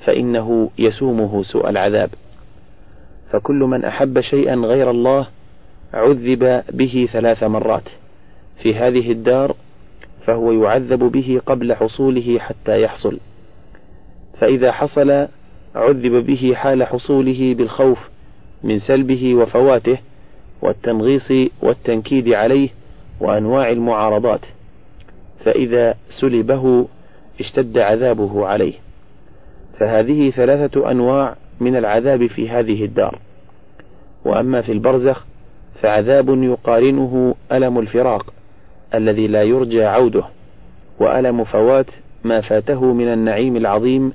فإنه 0.05 0.69
يسومه 0.77 1.43
سوء 1.43 1.69
العذاب. 1.69 2.09
فكل 3.35 3.55
من 3.59 3.85
أحب 3.85 4.19
شيئا 4.19 4.55
غير 4.55 4.91
الله 4.91 5.27
عذب 5.93 6.63
به 6.71 7.09
ثلاث 7.13 7.43
مرات 7.43 7.89
في 8.63 8.75
هذه 8.75 9.11
الدار 9.11 9.55
فهو 10.25 10.51
يعذب 10.51 10.99
به 10.99 11.41
قبل 11.45 11.73
حصوله 11.73 12.39
حتى 12.39 12.81
يحصل. 12.81 13.19
فإذا 14.39 14.71
حصل 14.71 15.27
عذب 15.75 16.25
به 16.25 16.53
حال 16.55 16.83
حصوله 16.83 17.53
بالخوف 17.53 18.09
من 18.63 18.79
سلبه 18.79 19.35
وفواته 19.35 19.97
والتنغيص 20.61 21.31
والتنكيد 21.61 22.29
عليه 22.29 22.69
وأنواع 23.19 23.69
المعارضات 23.69 24.41
فإذا 25.45 25.95
سلبه 26.21 26.87
اشتد 27.39 27.77
عذابه 27.77 28.45
عليه. 28.47 28.73
فهذه 29.79 30.29
ثلاثة 30.29 30.91
أنواع 30.91 31.35
من 31.59 31.75
العذاب 31.75 32.27
في 32.27 32.49
هذه 32.49 32.85
الدار. 32.85 33.25
وأما 34.25 34.62
في 34.62 34.72
البرزخ 34.72 35.25
فعذاب 35.82 36.44
يقارنه 36.44 37.36
ألم 37.51 37.79
الفراق 37.79 38.34
الذي 38.94 39.27
لا 39.27 39.44
يرجى 39.44 39.84
عوده 39.84 40.24
وألم 41.00 41.44
فوات 41.44 41.86
ما 42.24 42.41
فاته 42.41 42.94
من 42.94 43.13
النعيم 43.13 43.55
العظيم 43.55 44.13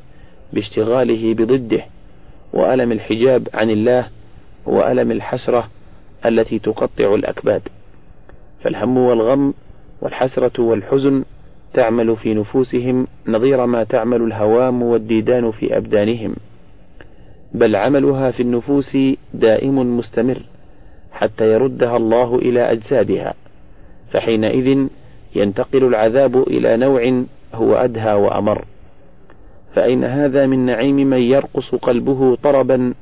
باشتغاله 0.52 1.35
بضده 1.35 1.85
وألم 2.52 2.93
الحجاب 2.93 3.49
عن 3.55 3.71
الله 3.71 4.09
وألم 4.67 5.11
الحسرة 5.11 5.64
التي 6.26 6.59
تقطع 6.59 7.14
الأكباد. 7.14 7.62
فالهم 8.62 8.99
والغم 8.99 9.55
والحسرة 10.02 10.62
والحزن 10.62 11.25
تعمل 11.75 12.17
في 12.17 12.35
نفوسهم 12.35 13.07
نظير 13.26 13.67
ما 13.67 13.85
تعمل 13.85 14.23
الهوام 14.23 14.83
والديدان 14.83 15.50
في 15.50 15.76
أبدانهم. 15.76 16.35
بل 17.54 17.76
عملها 17.76 18.30
في 18.30 18.42
النفوس 18.42 18.97
دائم 19.35 19.99
مستمر 19.99 20.38
حتى 21.12 21.52
يردها 21.52 21.97
الله 21.97 22.37
إلى 22.38 22.73
أجسادها 22.73 23.35
فحينئذ 24.11 24.87
ينتقل 25.35 25.85
العذاب 25.85 26.42
إلى 26.42 26.76
نوع 26.76 27.23
هو 27.54 27.75
أدهى 27.75 28.14
وأمر. 28.14 28.64
فأين 29.75 30.04
هذا 30.04 30.47
من 30.47 30.59
نعيم 30.66 30.97
من 30.97 31.19
يرقص 31.19 31.75
قلبه 31.75 32.37
طربا 32.37 32.95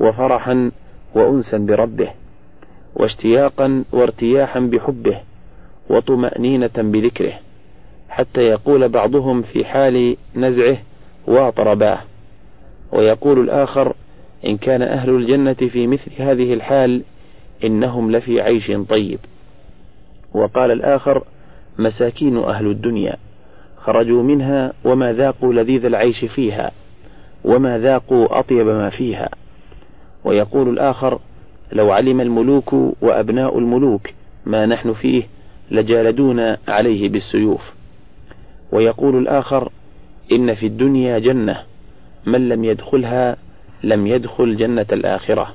وفرحا 0.00 0.70
وأنسا 1.14 1.58
بربه 1.58 2.10
واشتياقا 2.96 3.84
وارتياحا 3.92 4.60
بحبه 4.60 5.20
وطمأنينة 5.90 6.76
بذكره 6.76 7.32
حتى 8.08 8.40
يقول 8.40 8.88
بعضهم 8.88 9.42
في 9.42 9.64
حال 9.64 10.16
نزعه 10.36 10.76
واطرباه. 11.26 11.98
ويقول 12.92 13.40
الآخر 13.40 13.94
إن 14.46 14.56
كان 14.56 14.82
أهل 14.82 15.10
الجنة 15.10 15.52
في 15.52 15.86
مثل 15.86 16.10
هذه 16.18 16.54
الحال 16.54 17.02
إنهم 17.64 18.12
لفي 18.12 18.40
عيش 18.40 18.72
طيب. 18.88 19.18
وقال 20.34 20.70
الآخر 20.70 21.24
مساكين 21.78 22.36
أهل 22.38 22.66
الدنيا 22.66 23.16
خرجوا 23.76 24.22
منها 24.22 24.72
وما 24.84 25.12
ذاقوا 25.12 25.52
لذيذ 25.52 25.84
العيش 25.84 26.24
فيها 26.24 26.70
وما 27.44 27.78
ذاقوا 27.78 28.38
أطيب 28.38 28.66
ما 28.66 28.90
فيها. 28.90 29.28
ويقول 30.24 30.68
الآخر 30.68 31.18
لو 31.72 31.92
علم 31.92 32.20
الملوك 32.20 32.72
وأبناء 33.02 33.58
الملوك 33.58 34.10
ما 34.46 34.66
نحن 34.66 34.92
فيه 34.92 35.22
لجالدونا 35.70 36.58
عليه 36.68 37.08
بالسيوف. 37.08 37.74
ويقول 38.72 39.18
الآخر 39.18 39.70
إن 40.32 40.54
في 40.54 40.66
الدنيا 40.66 41.18
جنة 41.18 41.62
من 42.26 42.48
لم 42.48 42.64
يدخلها 42.64 43.36
لم 43.82 44.06
يدخل 44.06 44.56
جنة 44.56 44.86
الآخرة. 44.92 45.54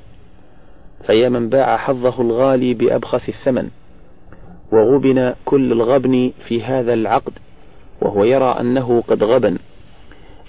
فيا 1.05 1.29
من 1.29 1.49
باع 1.49 1.77
حظه 1.77 2.21
الغالي 2.21 2.73
بأبخس 2.73 3.29
الثمن 3.29 3.69
وغبن 4.73 5.33
كل 5.45 5.71
الغبن 5.71 6.31
في 6.47 6.63
هذا 6.63 6.93
العقد 6.93 7.33
وهو 8.01 8.23
يرى 8.23 8.55
أنه 8.59 9.01
قد 9.01 9.23
غبن. 9.23 9.57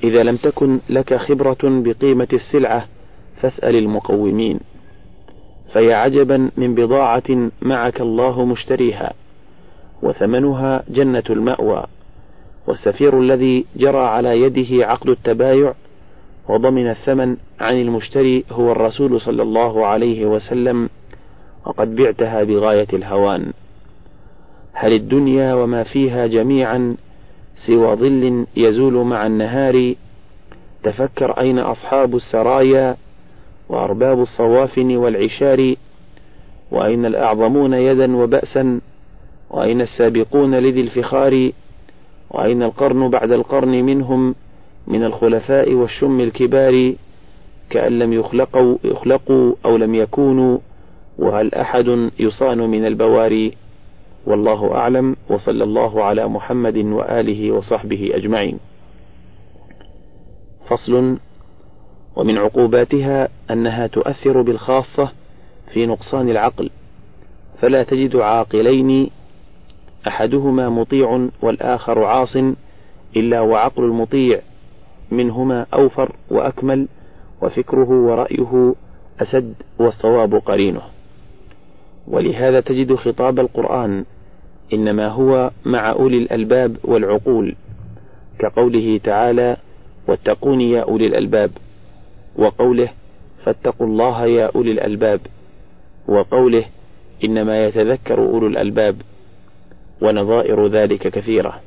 إذا 0.04 0.22
لم 0.22 0.36
تكن 0.36 0.80
لك 0.90 1.14
خبرة 1.14 1.58
بقيمة 1.62 2.28
السلعة 2.32 2.84
فاسأل 3.42 3.76
المقومين. 3.76 4.60
فيا 5.72 5.96
عجبا 5.96 6.50
من 6.56 6.74
بضاعة 6.74 7.50
معك 7.62 8.00
الله 8.00 8.44
مشتريها 8.44 9.12
وثمنها 10.02 10.84
جنة 10.88 11.24
المأوى. 11.30 11.84
والسفير 12.66 13.20
الذي 13.20 13.66
جرى 13.76 13.98
على 13.98 14.40
يده 14.40 14.86
عقد 14.86 15.08
التبايع 15.08 15.74
وضمن 16.48 16.90
الثمن 16.90 17.36
عن 17.60 17.80
المشتري 17.80 18.44
هو 18.50 18.72
الرسول 18.72 19.20
صلى 19.20 19.42
الله 19.42 19.86
عليه 19.86 20.26
وسلم 20.26 20.88
وقد 21.66 21.94
بعتها 21.94 22.44
بغاية 22.44 22.86
الهوان. 22.92 23.52
هل 24.72 24.92
الدنيا 24.92 25.54
وما 25.54 25.82
فيها 25.82 26.26
جميعا 26.26 26.96
سوى 27.66 27.96
ظل 27.96 28.46
يزول 28.56 28.94
مع 28.94 29.26
النهار؟ 29.26 29.94
تفكر 30.82 31.30
أين 31.40 31.58
أصحاب 31.58 32.16
السرايا 32.16 32.96
وأرباب 33.68 34.20
الصوافن 34.20 34.96
والعشار؟ 34.96 35.74
وأين 36.70 37.06
الأعظمون 37.06 37.74
يدا 37.74 38.16
وبأسا؟ 38.16 38.80
وأين 39.50 39.80
السابقون 39.80 40.54
لذي 40.54 40.80
الفخار؟ 40.80 41.50
وأين 42.30 42.62
القرن 42.62 43.10
بعد 43.10 43.32
القرن 43.32 43.84
منهم؟ 43.84 44.34
من 44.86 45.04
الخلفاء 45.04 45.74
والشم 45.74 46.20
الكبار 46.20 46.94
كأن 47.70 47.98
لم 47.98 48.12
يخلقوا, 48.12 48.78
يخلقوا 48.84 49.54
أو 49.64 49.76
لم 49.76 49.94
يكونوا 49.94 50.58
وهل 51.18 51.54
أحد 51.54 52.10
يصان 52.18 52.58
من 52.58 52.86
البواري؟ 52.86 53.56
والله 54.26 54.74
أعلم 54.74 55.16
وصلى 55.28 55.64
الله 55.64 56.04
على 56.04 56.28
محمد 56.28 56.76
وآله 56.76 57.52
وصحبه 57.52 58.10
أجمعين. 58.14 58.58
فصل 60.66 61.18
ومن 62.16 62.38
عقوباتها 62.38 63.28
أنها 63.50 63.86
تؤثر 63.86 64.42
بالخاصة 64.42 65.12
في 65.72 65.86
نقصان 65.86 66.30
العقل 66.30 66.70
فلا 67.58 67.82
تجد 67.82 68.16
عاقلين 68.16 69.10
أحدهما 70.08 70.68
مطيع 70.68 71.28
والآخر 71.42 72.04
عاص 72.04 72.36
إلا 73.16 73.40
وعقل 73.40 73.84
المطيع. 73.84 74.40
منهما 75.12 75.66
أوفر 75.74 76.12
وأكمل 76.30 76.88
وفكره 77.42 77.90
ورأيه 77.90 78.74
أسد 79.20 79.54
والصواب 79.78 80.34
قرينه. 80.34 80.82
ولهذا 82.08 82.60
تجد 82.60 82.94
خطاب 82.94 83.38
القرآن 83.40 84.04
إنما 84.72 85.08
هو 85.08 85.50
مع 85.64 85.92
أولي 85.92 86.18
الألباب 86.18 86.76
والعقول 86.84 87.54
كقوله 88.38 89.00
تعالى 89.04 89.56
واتقون 90.08 90.60
يا 90.60 90.80
أولي 90.80 91.06
الألباب 91.06 91.50
وقوله 92.36 92.88
فاتقوا 93.44 93.86
الله 93.86 94.26
يا 94.26 94.50
أولي 94.54 94.72
الألباب 94.72 95.20
وقوله 96.08 96.64
إنما 97.24 97.64
يتذكر 97.64 98.18
أولو 98.18 98.46
الألباب 98.46 98.96
ونظائر 100.02 100.66
ذلك 100.66 101.08
كثيرة. 101.08 101.60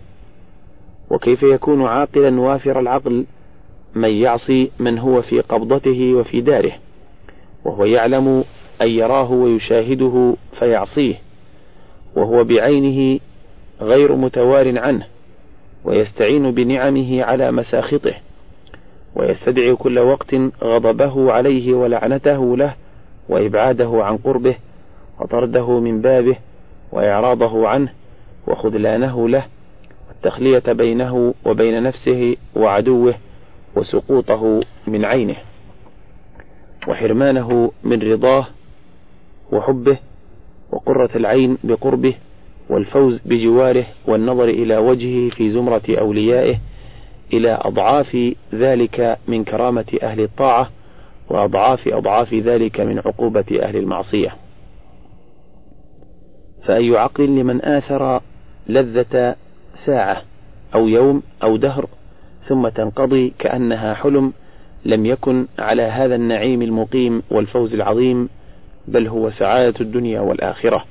وكيف 1.11 1.43
يكون 1.43 1.85
عاقلا 1.85 2.41
وافر 2.41 2.79
العقل 2.79 3.25
من 3.95 4.09
يعصي 4.09 4.71
من 4.79 4.99
هو 4.99 5.21
في 5.21 5.39
قبضته 5.41 6.13
وفي 6.13 6.41
داره 6.41 6.71
وهو 7.65 7.85
يعلم 7.85 8.43
أن 8.81 8.87
يراه 8.87 9.31
ويشاهده 9.31 10.35
فيعصيه 10.59 11.15
وهو 12.15 12.43
بعينه 12.43 13.19
غير 13.81 14.15
متوار 14.15 14.79
عنه 14.79 15.05
ويستعين 15.85 16.51
بنعمه 16.51 17.23
على 17.23 17.51
مساخطه 17.51 18.13
ويستدعي 19.15 19.75
كل 19.75 19.99
وقت 19.99 20.35
غضبه 20.63 21.31
عليه 21.31 21.73
ولعنته 21.73 22.57
له 22.57 22.75
وإبعاده 23.29 24.03
عن 24.03 24.17
قربه 24.17 24.55
وطرده 25.21 25.79
من 25.79 26.01
بابه 26.01 26.35
وإعراضه 26.91 27.67
عنه 27.67 27.89
وخذلانه 28.47 29.29
له 29.29 29.45
والتخلية 30.15 30.73
بينه 30.73 31.33
وبين 31.45 31.83
نفسه 31.83 32.35
وعدوه 32.55 33.15
وسقوطه 33.75 34.61
من 34.87 35.05
عينه 35.05 35.35
وحرمانه 36.87 37.71
من 37.83 38.01
رضاه 38.01 38.47
وحبه 39.51 39.97
وقرة 40.71 41.09
العين 41.15 41.57
بقربه 41.63 42.13
والفوز 42.69 43.21
بجواره 43.25 43.85
والنظر 44.07 44.43
إلى 44.43 44.77
وجهه 44.77 45.29
في 45.29 45.49
زمرة 45.49 45.83
أوليائه 45.89 46.57
إلى 47.33 47.59
أضعاف 47.61 48.17
ذلك 48.53 49.17
من 49.27 49.43
كرامة 49.43 49.97
أهل 50.03 50.21
الطاعة 50.21 50.69
وأضعاف 51.29 51.87
أضعاف 51.87 52.33
ذلك 52.33 52.79
من 52.79 52.99
عقوبة 52.99 53.45
أهل 53.61 53.77
المعصية. 53.77 54.35
فأي 56.63 56.97
عقل 56.97 57.25
لمن 57.25 57.65
آثر 57.65 58.21
لذة 58.67 59.35
ساعة 59.85 60.21
أو 60.75 60.87
يوم 60.87 61.23
أو 61.43 61.57
دهر 61.57 61.87
ثم 62.47 62.67
تنقضي 62.67 63.33
كأنها 63.39 63.93
حلم 63.93 64.33
لم 64.85 65.05
يكن 65.05 65.45
على 65.59 65.81
هذا 65.81 66.15
النعيم 66.15 66.61
المقيم 66.61 67.21
والفوز 67.31 67.75
العظيم 67.75 68.29
بل 68.87 69.07
هو 69.07 69.29
سعادة 69.29 69.79
الدنيا 69.81 70.21
والآخرة. 70.21 70.85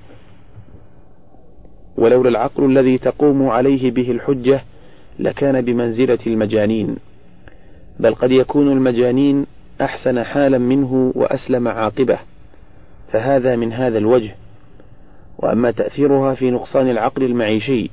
ولولا 1.97 2.29
العقل 2.29 2.64
الذي 2.64 2.99
تقوم 2.99 3.49
عليه 3.49 3.90
به 3.90 4.11
الحجة 4.11 4.61
لكان 5.18 5.61
بمنزلة 5.61 6.18
المجانين. 6.27 6.97
بل 8.01 8.14
قد 8.14 8.31
يكون 8.31 8.73
المجانين 8.73 9.47
أحسن 9.81 10.23
حالا 10.23 10.59
منه 10.59 11.12
وأسلم 11.14 11.68
عاقبة. 11.68 12.18
فهذا 13.12 13.57
من 13.57 13.73
هذا 13.73 13.99
الوجه. 13.99 14.35
وأما 15.38 15.70
تأثيرها 15.70 16.35
في 16.35 16.51
نقصان 16.51 16.90
العقل 16.90 17.23
المعيشي 17.23 17.90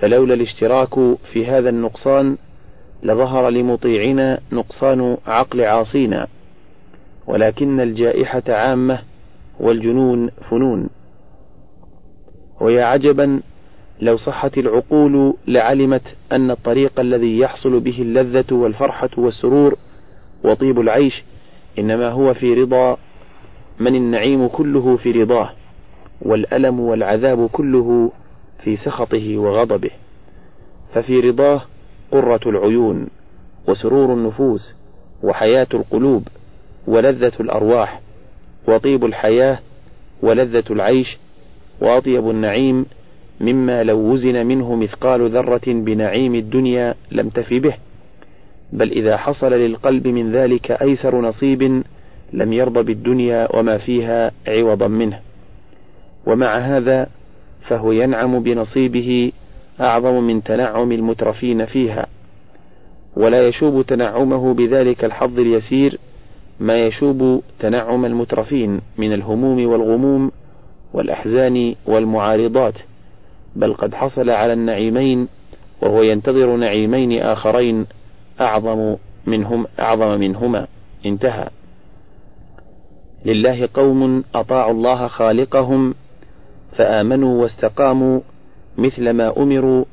فلولا 0.00 0.34
الاشتراك 0.34 0.94
في 1.32 1.46
هذا 1.46 1.68
النقصان 1.68 2.36
لظهر 3.02 3.48
لمطيعنا 3.50 4.40
نقصان 4.52 5.16
عقل 5.26 5.60
عاصينا 5.60 6.26
ولكن 7.26 7.80
الجائحة 7.80 8.42
عامة 8.48 8.98
والجنون 9.60 10.30
فنون. 10.50 10.88
ويا 12.60 12.84
عجبا 12.84 13.40
لو 14.00 14.16
صحت 14.16 14.58
العقول 14.58 15.34
لعلمت 15.46 16.02
أن 16.32 16.50
الطريق 16.50 17.00
الذي 17.00 17.38
يحصل 17.38 17.80
به 17.80 18.02
اللذة 18.02 18.54
والفرحة 18.54 19.10
والسرور 19.18 19.76
وطيب 20.44 20.80
العيش 20.80 21.24
إنما 21.78 22.10
هو 22.10 22.34
في 22.34 22.54
رضا 22.54 22.96
من 23.80 23.94
النعيم 23.94 24.46
كله 24.48 24.96
في 24.96 25.12
رضاه 25.12 25.50
والألم 26.22 26.80
والعذاب 26.80 27.48
كله 27.48 28.12
في 28.64 28.76
سخطه 28.76 29.38
وغضبه 29.38 29.90
ففي 30.94 31.20
رضاه 31.20 31.62
قرة 32.12 32.40
العيون 32.46 33.06
وسرور 33.68 34.14
النفوس 34.14 34.74
وحياة 35.22 35.66
القلوب 35.74 36.28
ولذة 36.86 37.32
الأرواح 37.40 38.00
وطيب 38.68 39.04
الحياة 39.04 39.58
ولذة 40.22 40.64
العيش 40.70 41.18
وأطيب 41.80 42.30
النعيم 42.30 42.86
مما 43.40 43.82
لو 43.82 43.98
وزن 43.98 44.46
منه 44.46 44.74
مثقال 44.74 45.30
ذرة 45.30 45.62
بنعيم 45.66 46.34
الدنيا 46.34 46.94
لم 47.10 47.28
تف 47.28 47.54
به 47.54 47.74
بل 48.72 48.92
إذا 48.92 49.16
حصل 49.16 49.52
للقلب 49.52 50.06
من 50.06 50.32
ذلك 50.32 50.70
أيسر 50.70 51.20
نصيب 51.20 51.82
لم 52.32 52.52
يرضى 52.52 52.82
بالدنيا 52.82 53.56
وما 53.56 53.78
فيها 53.78 54.30
عوضا 54.48 54.88
منه. 54.88 55.20
ومع 56.26 56.58
هذا 56.58 57.06
فهو 57.68 57.92
ينعم 57.92 58.42
بنصيبه 58.42 59.32
أعظم 59.80 60.22
من 60.22 60.42
تنعم 60.42 60.92
المترفين 60.92 61.64
فيها. 61.64 62.06
ولا 63.16 63.48
يشوب 63.48 63.82
تنعمه 63.86 64.54
بذلك 64.54 65.04
الحظ 65.04 65.38
اليسير 65.38 65.98
ما 66.60 66.86
يشوب 66.86 67.42
تنعم 67.58 68.04
المترفين 68.04 68.80
من 68.98 69.12
الهموم 69.12 69.66
والغموم 69.66 70.30
والأحزان 70.94 71.74
والمعارضات 71.86 72.78
بل 73.56 73.74
قد 73.74 73.94
حصل 73.94 74.30
على 74.30 74.52
النعيمين 74.52 75.28
وهو 75.82 76.02
ينتظر 76.02 76.56
نعيمين 76.56 77.22
آخرين 77.22 77.86
أعظم 78.40 78.96
منهم 79.26 79.66
أعظم 79.80 80.20
منهما. 80.20 80.66
انتهى. 81.06 81.48
لله 83.24 83.68
قوم 83.74 84.24
أطاعوا 84.34 84.72
الله 84.72 85.06
خالقهم 85.08 85.94
فآمنوا 86.78 87.42
واستقاموا 87.42 88.20
مثل 88.78 89.10
ما 89.10 89.36
أمروا 89.36 89.84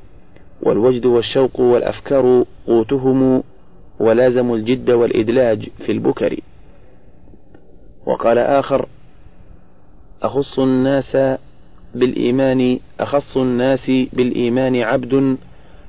والوجد 0.62 1.06
والشوق 1.06 1.60
والأفكار 1.60 2.46
قوتهم 2.68 3.44
ولازموا 4.00 4.58
الجد 4.58 4.90
والإدلاج 4.92 5.70
في 5.86 5.92
البكر. 5.92 6.40
وقال 8.06 8.38
آخر 8.38 8.86
أخص 10.22 10.60
الناس 10.60 11.18
بالإيمان 11.96 12.80
أخص 13.00 13.38
الناس 13.38 13.92
بالإيمان 14.14 14.76
عبد 14.76 15.38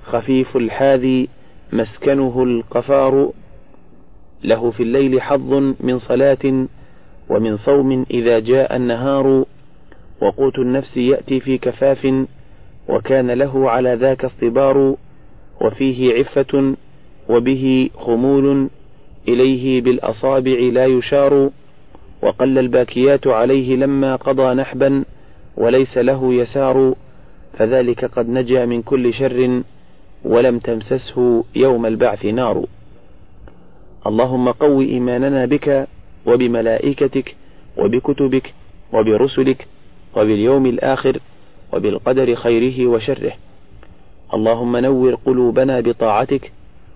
خفيف 0.04 0.56
الحاذي 0.56 1.28
مسكنه 1.72 2.42
القفار. 2.42 3.32
له 4.44 4.70
في 4.70 4.82
الليل 4.82 5.22
حظ 5.22 5.52
من 5.80 5.98
صلاة 5.98 6.66
ومن 7.30 7.56
صوم 7.56 8.06
إذا 8.10 8.38
جاء 8.38 8.76
النهار 8.76 9.44
وقوت 10.22 10.58
النفس 10.58 10.96
يأتي 10.96 11.40
في 11.40 11.58
كفاف 11.58 12.26
وكان 12.88 13.30
له 13.30 13.70
على 13.70 13.94
ذاك 13.94 14.24
اصطبار 14.24 14.96
وفيه 15.60 16.14
عفة 16.18 16.74
وبه 17.28 17.90
خمول 17.94 18.68
إليه 19.28 19.82
بالأصابع 19.82 20.58
لا 20.72 20.86
يشار 20.86 21.50
وقل 22.22 22.58
الباكيات 22.58 23.26
عليه 23.26 23.76
لما 23.76 24.16
قضى 24.16 24.54
نحبا 24.54 25.04
وليس 25.56 25.98
له 25.98 26.34
يسار 26.34 26.94
فذلك 27.52 28.04
قد 28.04 28.28
نجا 28.28 28.66
من 28.66 28.82
كل 28.82 29.14
شر 29.14 29.62
ولم 30.24 30.58
تمسسه 30.58 31.44
يوم 31.56 31.86
البعث 31.86 32.24
نار. 32.24 32.64
اللهم 34.06 34.52
قو 34.52 34.80
إيماننا 34.80 35.46
بك 35.46 35.88
وبملائكتك 36.26 37.36
وبكتبك 37.78 38.54
وبرسلك 38.92 39.66
وباليوم 40.16 40.66
الآخر 40.66 41.20
وبالقدر 41.72 42.34
خيره 42.34 42.86
وشره 42.86 43.32
اللهم 44.34 44.76
نور 44.76 45.14
قلوبنا 45.14 45.80
بطاعتك 45.80 46.52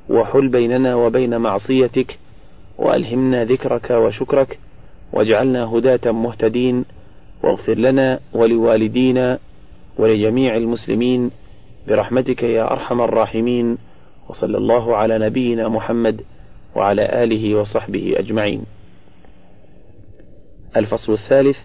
وحل 0.08 0.48
بيننا 0.48 0.94
وبين 0.94 1.36
معصيتك 1.36 2.18
وألهمنا 2.78 3.44
ذكرك 3.44 3.90
وشكرك 3.90 4.58
واجعلنا 5.12 5.64
هداة 5.64 6.12
مهتدين 6.12 6.84
واغفر 7.44 7.74
لنا 7.74 8.20
ولوالدينا 8.32 9.38
ولجميع 9.98 10.56
المسلمين 10.56 11.30
برحمتك 11.88 12.42
يا 12.42 12.72
أرحم 12.72 13.00
الراحمين 13.00 13.78
وصلى 14.28 14.58
الله 14.58 14.96
على 14.96 15.18
نبينا 15.18 15.68
محمد 15.68 16.20
وعلى 16.76 17.24
آله 17.24 17.54
وصحبه 17.54 18.14
أجمعين. 18.16 18.62
الفصل 20.76 21.12
الثالث 21.12 21.56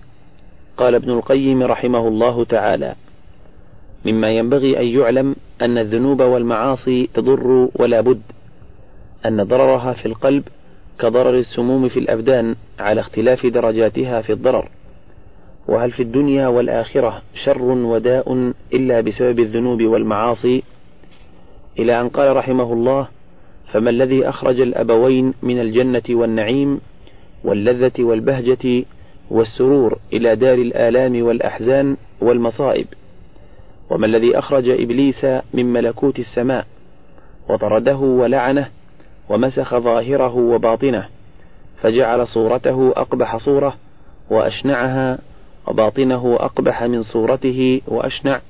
قال 0.77 0.95
ابن 0.95 1.11
القيم 1.11 1.63
رحمه 1.63 2.07
الله 2.07 2.45
تعالى: 2.45 2.95
مما 4.05 4.31
ينبغي 4.31 4.79
أن 4.79 4.85
يعلم 4.85 5.35
أن 5.61 5.77
الذنوب 5.77 6.21
والمعاصي 6.21 7.09
تضر 7.13 7.69
ولا 7.75 8.01
بد 8.01 8.21
أن 9.25 9.43
ضررها 9.43 9.93
في 9.93 10.05
القلب 10.05 10.43
كضرر 10.99 11.35
السموم 11.35 11.87
في 11.87 11.99
الأبدان 11.99 12.55
على 12.79 13.01
اختلاف 13.01 13.45
درجاتها 13.45 14.21
في 14.21 14.33
الضرر 14.33 14.69
وهل 15.67 15.91
في 15.91 16.03
الدنيا 16.03 16.47
والآخرة 16.47 17.21
شر 17.45 17.61
وداء 17.61 18.53
إلا 18.73 19.01
بسبب 19.01 19.39
الذنوب 19.39 19.83
والمعاصي؟ 19.83 20.63
إلى 21.79 22.01
أن 22.01 22.09
قال 22.09 22.35
رحمه 22.35 22.73
الله 22.73 23.07
فما 23.73 23.89
الذي 23.89 24.29
أخرج 24.29 24.61
الأبوين 24.61 25.33
من 25.41 25.59
الجنة 25.59 26.03
والنعيم 26.09 26.81
واللذة 27.43 27.91
والبهجة 27.99 28.85
والسرور 29.29 29.97
إلى 30.13 30.35
دار 30.35 30.57
الآلام 30.57 31.23
والأحزان 31.23 31.97
والمصائب. 32.21 32.87
وما 33.89 34.05
الذي 34.05 34.39
أخرج 34.39 34.69
إبليس 34.69 35.25
من 35.53 35.73
ملكوت 35.73 36.19
السماء؟ 36.19 36.65
وطرده 37.49 37.95
ولعنه 37.95 38.69
ومسخ 39.29 39.77
ظاهره 39.77 40.35
وباطنه 40.35 41.07
فجعل 41.81 42.27
صورته 42.27 42.93
أقبح 42.95 43.37
صورة 43.37 43.75
وأشنعها 44.29 45.19
وباطنه 45.67 46.35
أقبح 46.39 46.83
من 46.83 47.01
صورته 47.01 47.81
وأشنع. 47.87 48.41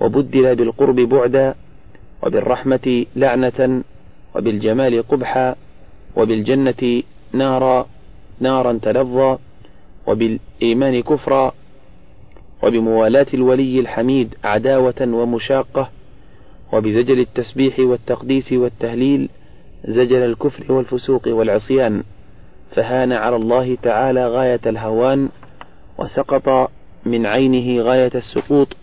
وبدل 0.00 0.56
بالقرب 0.56 0.96
بعدا 0.96 1.54
وبالرحمة 2.22 3.06
لعنة 3.16 3.82
وبالجمال 4.34 5.08
قبحا 5.08 5.54
وبالجنة 6.16 7.02
نارا 7.32 7.86
نارا 8.40 8.78
تلظى. 8.82 9.38
وبالإيمان 10.08 11.02
كفرا 11.02 11.52
وبموالاة 12.62 13.26
الولي 13.34 13.80
الحميد 13.80 14.34
عداوة 14.44 14.94
ومشاقة 15.00 15.90
وبزجل 16.72 17.20
التسبيح 17.20 17.78
والتقديس 17.78 18.52
والتهليل 18.52 19.28
زجل 19.84 20.16
الكفر 20.24 20.72
والفسوق 20.72 21.22
والعصيان 21.28 22.02
فهان 22.76 23.12
على 23.12 23.36
الله 23.36 23.76
تعالى 23.82 24.28
غاية 24.28 24.60
الهوان 24.66 25.28
وسقط 25.98 26.70
من 27.06 27.26
عينه 27.26 27.82
غاية 27.82 28.10
السقوط 28.14 28.76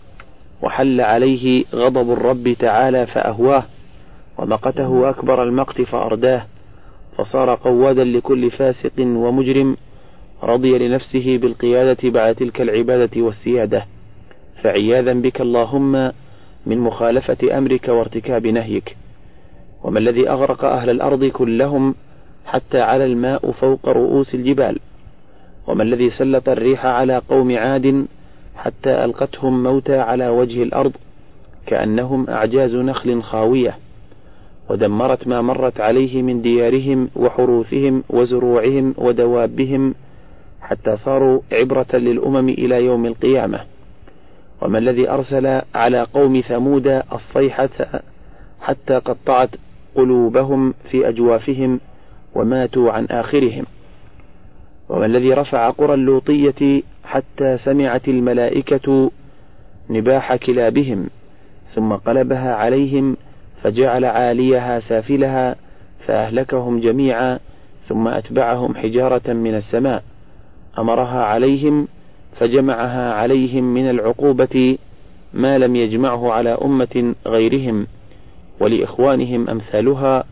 وحل 0.62 1.00
عليه 1.00 1.64
غضب 1.74 2.12
الرب 2.12 2.56
تعالى 2.58 3.06
فأهواه 3.06 3.62
ومقته 4.38 5.10
أكبر 5.10 5.42
المقت 5.42 5.82
فأرداه 5.82 6.46
فصار 7.18 7.54
قوادا 7.54 8.04
لكل 8.04 8.50
فاسق 8.50 8.92
ومجرم 8.98 9.76
رضي 10.42 10.78
لنفسه 10.78 11.38
بالقيادة 11.38 12.10
بعد 12.10 12.34
تلك 12.34 12.60
العبادة 12.60 13.22
والسيادة. 13.22 13.84
فعياذا 14.62 15.12
بك 15.12 15.40
اللهم 15.40 16.12
من 16.66 16.78
مخالفة 16.78 17.58
أمرك 17.58 17.88
وارتكاب 17.88 18.46
نهيك. 18.46 18.96
وما 19.84 19.98
الذي 19.98 20.28
أغرق 20.28 20.64
أهل 20.64 20.90
الأرض 20.90 21.24
كلهم 21.24 21.94
حتى 22.46 22.80
على 22.80 23.04
الماء 23.04 23.50
فوق 23.50 23.88
رؤوس 23.88 24.34
الجبال؟ 24.34 24.78
وما 25.66 25.82
الذي 25.82 26.10
سلط 26.10 26.48
الريح 26.48 26.86
على 26.86 27.22
قوم 27.28 27.56
عاد 27.56 28.06
حتى 28.56 29.04
ألقتهم 29.04 29.62
موتى 29.62 29.98
على 29.98 30.28
وجه 30.28 30.62
الأرض 30.62 30.92
كأنهم 31.66 32.30
أعجاز 32.30 32.74
نخل 32.74 33.22
خاوية؟ 33.22 33.78
ودمرت 34.70 35.28
ما 35.28 35.42
مرت 35.42 35.80
عليه 35.80 36.22
من 36.22 36.42
ديارهم 36.42 37.08
وحروثهم 37.16 38.04
وزروعهم 38.10 38.94
ودوابهم 38.98 39.94
حتى 40.60 40.96
صاروا 40.96 41.40
عبرة 41.52 41.86
للأمم 41.94 42.48
إلى 42.48 42.84
يوم 42.84 43.06
القيامة. 43.06 43.60
وما 44.62 44.78
الذي 44.78 45.10
أرسل 45.10 45.62
على 45.74 46.02
قوم 46.02 46.40
ثمود 46.40 46.86
الصيحة 47.12 48.02
حتى 48.60 48.94
قطعت 48.94 49.50
قلوبهم 49.94 50.74
في 50.90 51.08
أجوافهم 51.08 51.80
وماتوا 52.34 52.92
عن 52.92 53.06
آخرهم. 53.10 53.64
وما 54.88 55.06
الذي 55.06 55.32
رفع 55.32 55.70
قرى 55.70 55.94
اللوطية 55.94 56.82
حتى 57.04 57.56
سمعت 57.64 58.08
الملائكة 58.08 59.10
نباح 59.90 60.36
كلابهم 60.36 61.06
ثم 61.74 61.92
قلبها 61.92 62.54
عليهم 62.54 63.16
فجعل 63.62 64.04
عاليها 64.04 64.80
سافلها 64.80 65.56
فأهلكهم 66.06 66.80
جميعا 66.80 67.38
ثم 67.88 68.08
أتبعهم 68.08 68.74
حجارة 68.74 69.32
من 69.32 69.54
السماء. 69.54 70.02
أمرها 70.78 71.24
عليهم 71.24 71.88
فجمعها 72.38 73.12
عليهم 73.12 73.64
من 73.74 73.90
العقوبة 73.90 74.78
ما 75.34 75.58
لم 75.58 75.76
يجمعه 75.76 76.32
على 76.32 76.58
أمة 76.64 77.14
غيرهم 77.26 77.86
ولإخوانهم 78.60 79.50
أمثالها 79.50 80.24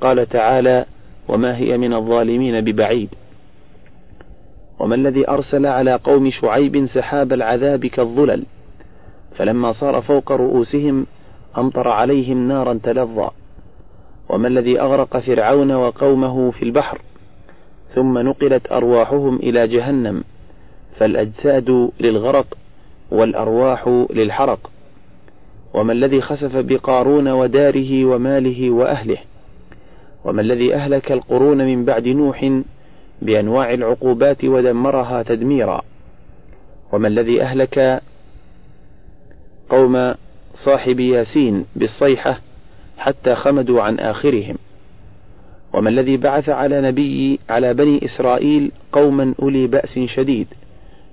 قال 0.00 0.28
تعالى 0.28 0.84
وما 1.28 1.56
هي 1.56 1.78
من 1.78 1.94
الظالمين 1.94 2.60
ببعيد. 2.60 3.08
وما 4.78 4.94
الذي 4.94 5.28
أرسل 5.28 5.66
على 5.66 5.94
قوم 5.94 6.30
شعيب 6.30 6.86
سحاب 6.86 7.32
العذاب 7.32 7.86
كالظلل. 7.86 8.44
فلما 9.36 9.72
صار 9.72 10.00
فوق 10.02 10.32
رؤوسهم 10.32 11.06
أمطر 11.58 11.88
عليهم 11.88 12.48
نارا 12.48 12.80
تلظى. 12.82 13.30
وما 14.28 14.48
الذي 14.48 14.80
أغرق 14.80 15.18
فرعون 15.18 15.72
وقومه 15.72 16.50
في 16.50 16.62
البحر 16.62 17.00
ثم 17.96 18.18
نقلت 18.18 18.72
أرواحهم 18.72 19.36
إلى 19.36 19.66
جهنم 19.66 20.24
فالأجساد 20.98 21.90
للغرق 22.00 22.46
والأرواح 23.10 24.06
للحرق. 24.10 24.70
وما 25.74 25.92
الذي 25.92 26.20
خسف 26.20 26.56
بقارون 26.56 27.28
وداره 27.28 28.04
وماله 28.04 28.70
وأهله؟ 28.70 29.18
وما 30.24 30.42
الذي 30.42 30.74
أهلك 30.74 31.12
القرون 31.12 31.58
من 31.58 31.84
بعد 31.84 32.08
نوح 32.08 32.62
بأنواع 33.22 33.74
العقوبات 33.74 34.44
ودمرها 34.44 35.22
تدميرا؟ 35.22 35.82
وما 36.92 37.08
الذي 37.08 37.42
أهلك 37.42 38.02
قوم 39.68 40.14
صاحب 40.64 41.00
ياسين 41.00 41.64
بالصيحة 41.76 42.40
حتى 42.98 43.34
خمدوا 43.34 43.82
عن 43.82 43.98
آخرهم؟ 43.98 44.56
وما 45.76 45.90
الذي 45.90 46.16
بعث 46.16 46.48
على 46.48 46.80
نبي 46.80 47.40
على 47.50 47.74
بني 47.74 48.04
إسرائيل 48.04 48.72
قوما 48.92 49.34
أولي 49.42 49.66
بأس 49.66 49.98
شديد 49.98 50.46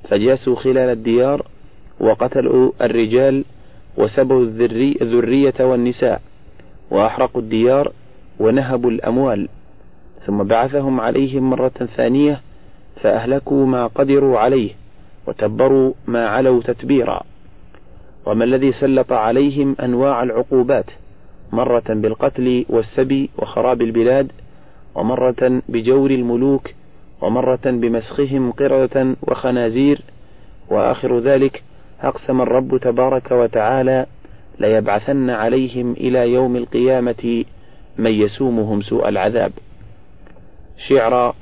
فجاسوا 0.09 0.55
خلال 0.55 0.89
الديار 0.89 1.45
وقتلوا 1.99 2.71
الرجال 2.81 3.45
وسبوا 3.97 4.43
الذرية 5.01 5.53
والنساء 5.59 6.21
وأحرقوا 6.91 7.41
الديار 7.41 7.91
ونهبوا 8.39 8.91
الأموال 8.91 9.49
ثم 10.25 10.43
بعثهم 10.43 10.99
عليهم 10.99 11.49
مرة 11.49 11.87
ثانية 11.97 12.41
فأهلكوا 13.01 13.65
ما 13.65 13.87
قدروا 13.87 14.39
عليه 14.39 14.69
وتبروا 15.27 15.93
ما 16.07 16.27
علوا 16.27 16.61
تتبيرا. 16.61 17.21
وما 18.25 18.43
الذي 18.43 18.71
سلط 18.71 19.11
عليهم 19.11 19.75
أنواع 19.83 20.23
العقوبات 20.23 20.91
مرة 21.51 21.83
بالقتل 21.89 22.65
والسبي 22.69 23.29
وخراب 23.37 23.81
البلاد 23.81 24.31
ومرة 24.95 25.61
بجور 25.69 26.11
الملوك 26.11 26.69
ومرة 27.21 27.65
بمسخهم 27.65 28.51
قردة 28.51 29.15
وخنازير 29.21 30.01
وآخر 30.69 31.19
ذلك 31.19 31.63
أقسم 32.01 32.41
الرب 32.41 32.77
تبارك 32.77 33.31
وتعالى 33.31 34.05
ليبعثن 34.59 35.29
عليهم 35.29 35.91
إلى 35.91 36.33
يوم 36.33 36.55
القيامة 36.55 37.45
من 37.97 38.11
يسومهم 38.11 38.81
سوء 38.81 39.09
العذاب. 39.09 39.51
شعرا 40.89 41.33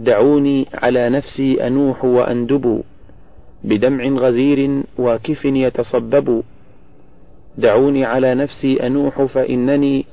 دعوني 0.00 0.66
على 0.74 1.08
نفسي 1.08 1.66
أنوح 1.66 2.04
وأندب 2.04 2.82
بدمع 3.64 4.04
غزير 4.04 4.82
واكف 4.98 5.44
يتصبب. 5.44 6.42
دعوني 7.58 8.04
على 8.04 8.34
نفسي 8.34 8.86
أنوح 8.86 9.22
فإنني 9.22 10.04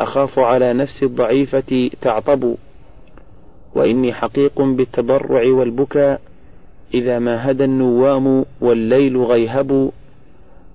أخاف 0.00 0.38
على 0.38 0.72
نفسي 0.72 1.04
الضعيفة 1.06 1.90
تعطب 2.02 2.54
وإني 3.74 4.14
حقيق 4.14 4.62
بالتضرع 4.62 5.46
والبكاء 5.48 6.20
إذا 6.94 7.18
ما 7.18 7.50
هدى 7.50 7.64
النوام 7.64 8.44
والليل 8.60 9.16
غيهب 9.16 9.90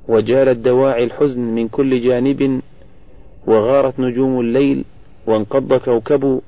وجالت 0.07 0.57
دواعي 0.65 1.03
الحزن 1.03 1.41
من 1.41 1.67
كل 1.67 2.01
جانب 2.01 2.61
وغارت 3.47 3.99
نجوم 3.99 4.39
الليل 4.39 4.85
وانقض 5.27 5.73
كوكب 5.73 6.41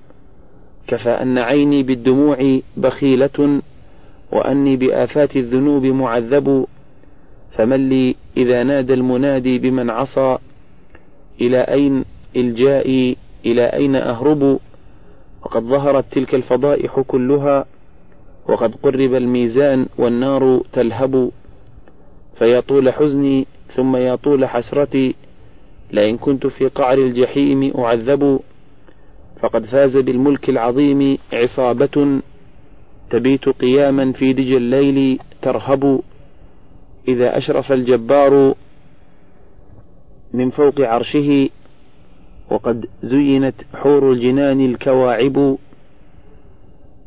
كفى 0.87 1.09
أن 1.09 1.37
عيني 1.37 1.83
بالدموع 1.83 2.59
بخيلة 2.77 3.61
وأني 4.31 4.75
بآفات 4.75 5.35
الذنوب 5.35 5.85
معذب 5.85 6.65
فمن 7.51 7.89
لي 7.89 8.15
إذا 8.37 8.63
نادى 8.63 8.93
المنادي 8.93 9.57
بمن 9.59 9.89
عصى 9.89 10.37
إلى 11.41 11.61
أين 11.61 12.05
الجائي 12.35 13.17
إلى 13.45 13.65
أين 13.65 13.95
أهرب؟ 13.95 14.59
وقد 15.45 15.63
ظهرت 15.63 16.05
تلك 16.11 16.35
الفضائح 16.35 16.99
كلها 16.99 17.65
وقد 18.49 18.75
قرب 18.75 19.13
الميزان 19.13 19.85
والنار 19.97 20.61
تلهب 20.73 21.31
فيا 22.37 22.59
طول 22.59 22.93
حزني 22.93 23.45
ثم 23.75 23.95
يا 23.95 24.15
طول 24.15 24.45
حسرتي 24.45 25.15
لئن 25.91 26.17
كنت 26.17 26.47
في 26.47 26.67
قعر 26.67 26.97
الجحيم 26.97 27.73
أعذب. 27.77 28.39
فقد 29.41 29.65
فاز 29.65 29.97
بالملك 29.97 30.49
العظيم 30.49 31.17
عصابة 31.33 32.21
تبيت 33.11 33.49
قياما 33.49 34.11
في 34.11 34.33
دج 34.33 34.51
الليل 34.51 35.19
ترهب. 35.41 36.01
إذا 37.07 37.37
أشرف 37.37 37.71
الجبار 37.71 38.55
من 40.33 40.49
فوق 40.49 40.81
عرشه 40.81 41.49
وقد 42.53 42.85
زينت 43.03 43.55
حور 43.75 44.11
الجنان 44.11 44.65
الكواعب 44.65 45.57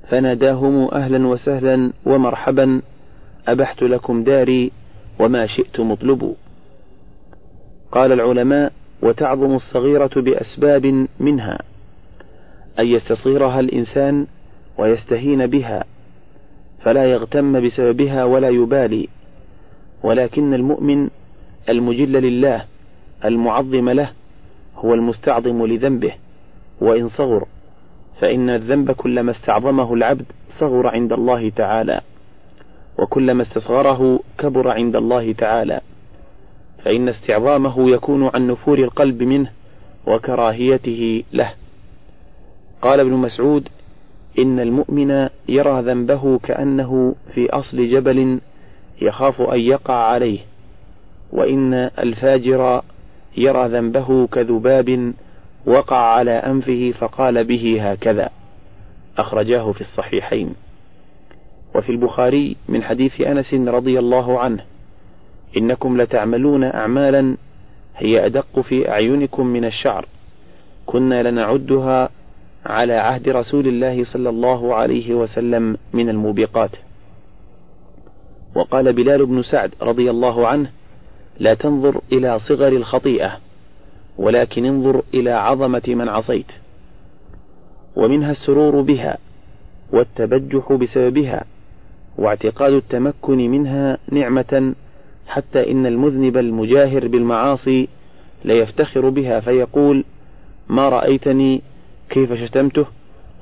فناداهم 0.09 0.89
أهلا 0.95 1.27
وسهلا 1.27 1.93
ومرحبا 2.07 2.83
أبحت 3.49 3.83
لكم 3.83 4.25
داري 4.25 4.73
وما 5.19 5.47
شئت 5.47 5.81
مطلب 5.81 6.35
قال 7.93 8.13
العلماء 8.13 8.73
وتعظم 9.03 9.55
الصغيرة 9.55 10.11
بأسباب 10.17 11.07
منها 11.21 11.59
أن 12.79 12.87
يستصغرها 12.87 13.61
الإنسان 13.61 14.27
ويستهين 14.79 15.47
بها 15.47 15.85
فلا 16.83 17.05
يغتم 17.05 17.67
بسببها 17.67 18.25
ولا 18.25 18.49
يبالي 18.49 19.09
ولكن 20.03 20.55
المؤمن 20.55 21.11
المجل 21.69 22.13
لله 22.13 22.65
المعظم 23.25 23.89
له 23.91 24.11
هو 24.77 24.95
المستعظم 24.95 25.67
لذنبه 25.67 26.15
وإن 26.81 27.09
صغر 27.09 27.47
فإن 28.21 28.51
الذنب 28.51 28.91
كلما 28.91 29.31
استعظمه 29.31 29.95
العبد 29.95 30.25
صغر 30.61 30.87
عند 30.87 31.13
الله 31.13 31.51
تعالى 31.51 32.01
وكلما 32.99 33.43
استصغره 33.43 34.21
كبر 34.39 34.71
عند 34.71 34.97
الله 34.97 35.33
تعالى 35.33 35.81
فإن 36.85 37.09
استعظامه 37.09 37.91
يكون 37.91 38.31
عن 38.35 38.47
نفور 38.47 38.79
القلب 38.79 39.23
منه 39.23 39.51
وكراهيته 40.07 41.23
له. 41.33 41.53
قال 42.83 43.01
ابن 43.01 43.13
مسعود 43.13 43.69
إن 44.39 44.61
المؤمن 44.61 45.29
يرى 45.49 45.83
ذنبه 45.83 46.39
كأنه 46.39 47.15
في 47.35 47.51
أصل 47.51 47.89
جبل 47.89 48.41
يخاف 49.03 49.41
أن 49.41 49.61
يقع 49.61 49.95
عليه 49.95 50.39
وإن 51.33 51.75
الفاجر 51.75 52.83
يرى 53.37 53.69
ذنبه 53.69 54.27
كذباب 54.27 55.13
وقع 55.67 55.97
على 55.97 56.31
أنفه 56.31 56.93
فقال 56.99 57.45
به 57.45 57.91
هكذا. 57.91 58.31
أخرجاه 59.19 59.73
في 59.73 59.81
الصحيحين. 59.81 60.55
وفي 61.75 61.93
البخاري 61.93 62.57
من 62.69 62.83
حديث 62.83 63.21
أنس 63.21 63.55
رضي 63.55 63.99
الله 63.99 64.41
عنه 64.41 64.65
إنكم 65.57 66.01
لتعملون 66.01 66.65
أعمالا 66.65 67.37
هي 67.97 68.27
أدق 68.27 68.61
في 68.61 68.89
أعينكم 68.91 69.47
من 69.47 69.65
الشعر 69.65 70.07
كنا 70.87 71.31
لنعدها 71.31 72.09
على 72.67 72.93
عهد 72.93 73.29
رسول 73.29 73.67
الله 73.67 74.05
صلى 74.05 74.29
الله 74.29 74.75
عليه 74.75 75.15
وسلم 75.15 75.77
من 75.93 76.09
الموبقات. 76.09 76.71
وقال 78.57 78.93
بلال 78.93 79.27
بن 79.27 79.43
سعد 79.43 79.75
رضي 79.83 80.11
الله 80.11 80.49
عنه 80.49 80.71
لا 81.39 81.55
تنظر 81.55 82.01
إلى 82.13 82.39
صغر 82.39 82.69
الخطيئة 82.69 83.37
ولكن 84.19 84.65
انظر 84.65 85.03
إلى 85.15 85.31
عظمة 85.31 85.83
من 85.89 86.09
عصيت 86.09 86.53
ومنها 87.97 88.31
السرور 88.31 88.81
بها 88.81 89.19
والتبجح 89.93 90.73
بسببها 90.73 91.45
واعتقاد 92.19 92.73
التمكن 92.73 93.37
منها 93.51 93.99
نعمة 94.13 94.75
حتى 95.27 95.71
إن 95.71 95.87
المذنب 95.87 96.37
المجاهر 96.37 97.09
بالمعاصي 97.09 97.89
ليفتخر 98.45 99.09
بها 99.09 99.41
فيقول 99.41 100.05
ما 100.69 100.89
رأيتني 100.89 101.63
كيف 102.11 102.33
شتمته 102.33 102.87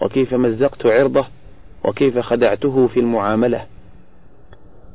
وكيف 0.03 0.35
مزقت 0.35 0.87
عرضه 0.87 1.27
وكيف 1.85 2.19
خدعته 2.19 2.87
في 2.87 3.01
المعاملة. 3.01 3.67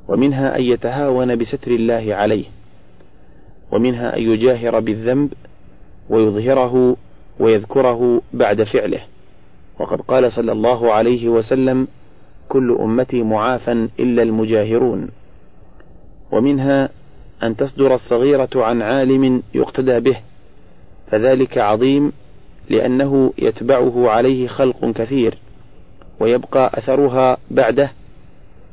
ومنها 0.08 0.58
أن 0.58 0.64
يتهاون 0.64 1.36
بستر 1.36 1.72
الله 1.72 2.16
عليه. 2.16 2.46
ومنها 3.72 4.18
أن 4.18 4.22
يجاهر 4.22 4.80
بالذنب 4.80 5.34
ويظهره 6.10 6.98
ويذكره 7.40 8.22
بعد 8.34 8.64
فعله. 8.64 9.02
وقد 9.80 10.02
قال 10.02 10.32
صلى 10.32 10.52
الله 10.52 10.94
عليه 10.94 11.30
وسلم 11.30 11.88
كل 12.50 12.78
أمتي 12.80 13.24
معافى 13.24 13.88
إلا 14.00 14.24
المجاهرون. 14.24 15.10
ومنها 16.32 16.90
أن 17.44 17.56
تصدر 17.56 17.94
الصغيرة 17.96 18.50
عن 18.56 18.82
عالم 18.82 19.44
يقتدى 19.54 20.00
به. 20.00 20.18
فذلك 21.12 21.58
عظيم 21.58 22.12
لأنه 22.70 23.34
يتبعه 23.38 24.10
عليه 24.10 24.48
خلق 24.48 24.92
كثير 24.92 25.38
ويبقى 26.20 26.72
أثرها 26.74 27.38
بعده 27.52 27.92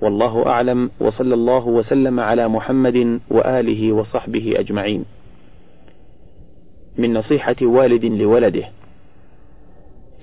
والله 0.01 0.47
أعلم 0.47 0.91
وصلى 1.01 1.35
الله 1.35 1.67
وسلم 1.67 2.21
على 2.21 2.49
محمد 2.49 3.21
وآله 3.31 3.93
وصحبه 3.93 4.55
أجمعين. 4.57 5.05
من 6.99 7.13
نصيحة 7.15 7.57
والد 7.63 8.05
لولده 8.05 8.65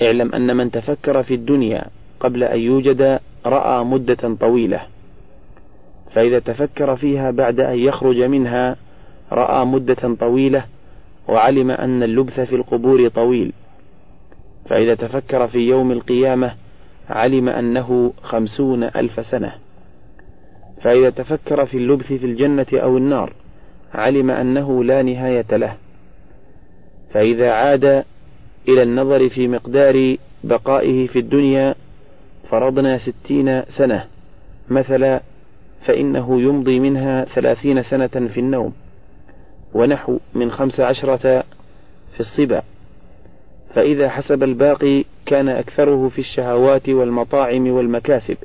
اعلم 0.02 0.36
أن 0.36 0.58
من 0.58 0.72
تفكر 0.72 1.24
في 1.24 1.34
الدنيا 1.34 1.86
قبل 2.20 2.44
أن 2.44 2.60
يوجد 2.60 3.20
رأى 3.46 3.84
مدة 3.84 4.36
طويلة 4.40 4.82
فإذا 6.14 6.40
تفكر 6.40 6.96
فيها 6.96 7.32
بعد 7.32 7.60
أن 7.60 7.78
يخرج 7.80 8.18
منها 8.22 8.76
رأى 9.32 9.66
مدة 9.66 10.16
طويلة 10.20 10.66
وعلم 11.28 11.72
أن 11.72 12.04
اللبث 12.04 12.40
في 12.40 12.56
القبور 12.56 13.08
طويل 13.08 13.54
فإذا 14.70 14.96
تفكر 14.96 15.48
في 15.48 15.60
يوم 15.60 15.92
القيامة 15.92 16.54
علم 17.10 17.50
أنه 17.50 18.14
خمسون 18.22 18.84
ألف 18.84 19.26
سنة. 19.26 19.54
فإذا 20.84 21.10
تفكر 21.10 21.65
في 21.65 21.78
اللبث 21.78 22.13
في 22.13 22.26
الجنة 22.26 22.65
أو 22.74 22.98
النار 22.98 23.34
علم 23.93 24.32
أنه 24.32 24.84
لا 24.84 25.02
نهاية 25.02 25.46
له. 25.52 25.78
فإذا 27.13 27.52
عاد 27.52 28.04
إلى 28.67 28.84
النظر 28.84 29.30
في 29.30 29.48
مقدار 29.48 30.17
بقائه 30.43 31.08
في 31.08 31.19
الدنيا 31.19 31.76
فرضنا 32.50 32.98
ستين 32.98 33.62
سنة 33.62 34.06
مثلا 34.69 35.22
فإنه 35.86 36.41
يمضي 36.41 36.80
منها 36.80 37.26
ثلاثين 37.26 37.84
سنة 37.84 38.08
في 38.08 38.39
النوم 38.39 38.74
ونحو 39.74 40.19
من 40.34 40.52
خمس 40.52 40.80
عشرة 40.80 41.43
في 42.13 42.19
الصبا. 42.19 42.62
فإذا 43.74 44.10
حسب 44.10 44.43
الباقي 44.43 45.04
كان 45.26 45.50
أكثره 45.50 46.10
في 46.10 46.19
الشهوات 46.19 46.89
والمطاعم 46.89 47.67
والمكاسب. 47.67 48.38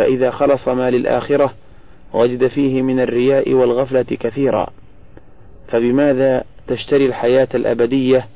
فإذا 0.00 0.30
خلص 0.30 0.68
ما 0.68 0.90
للآخرة 0.90 1.54
وجد 2.12 2.46
فيه 2.46 2.82
من 2.82 3.00
الرياء 3.00 3.52
والغفلة 3.52 4.02
كثيرا. 4.02 4.66
فبماذا 5.68 6.44
تشتري 6.68 7.06
الحياة 7.06 7.48
الأبدية 7.54 8.26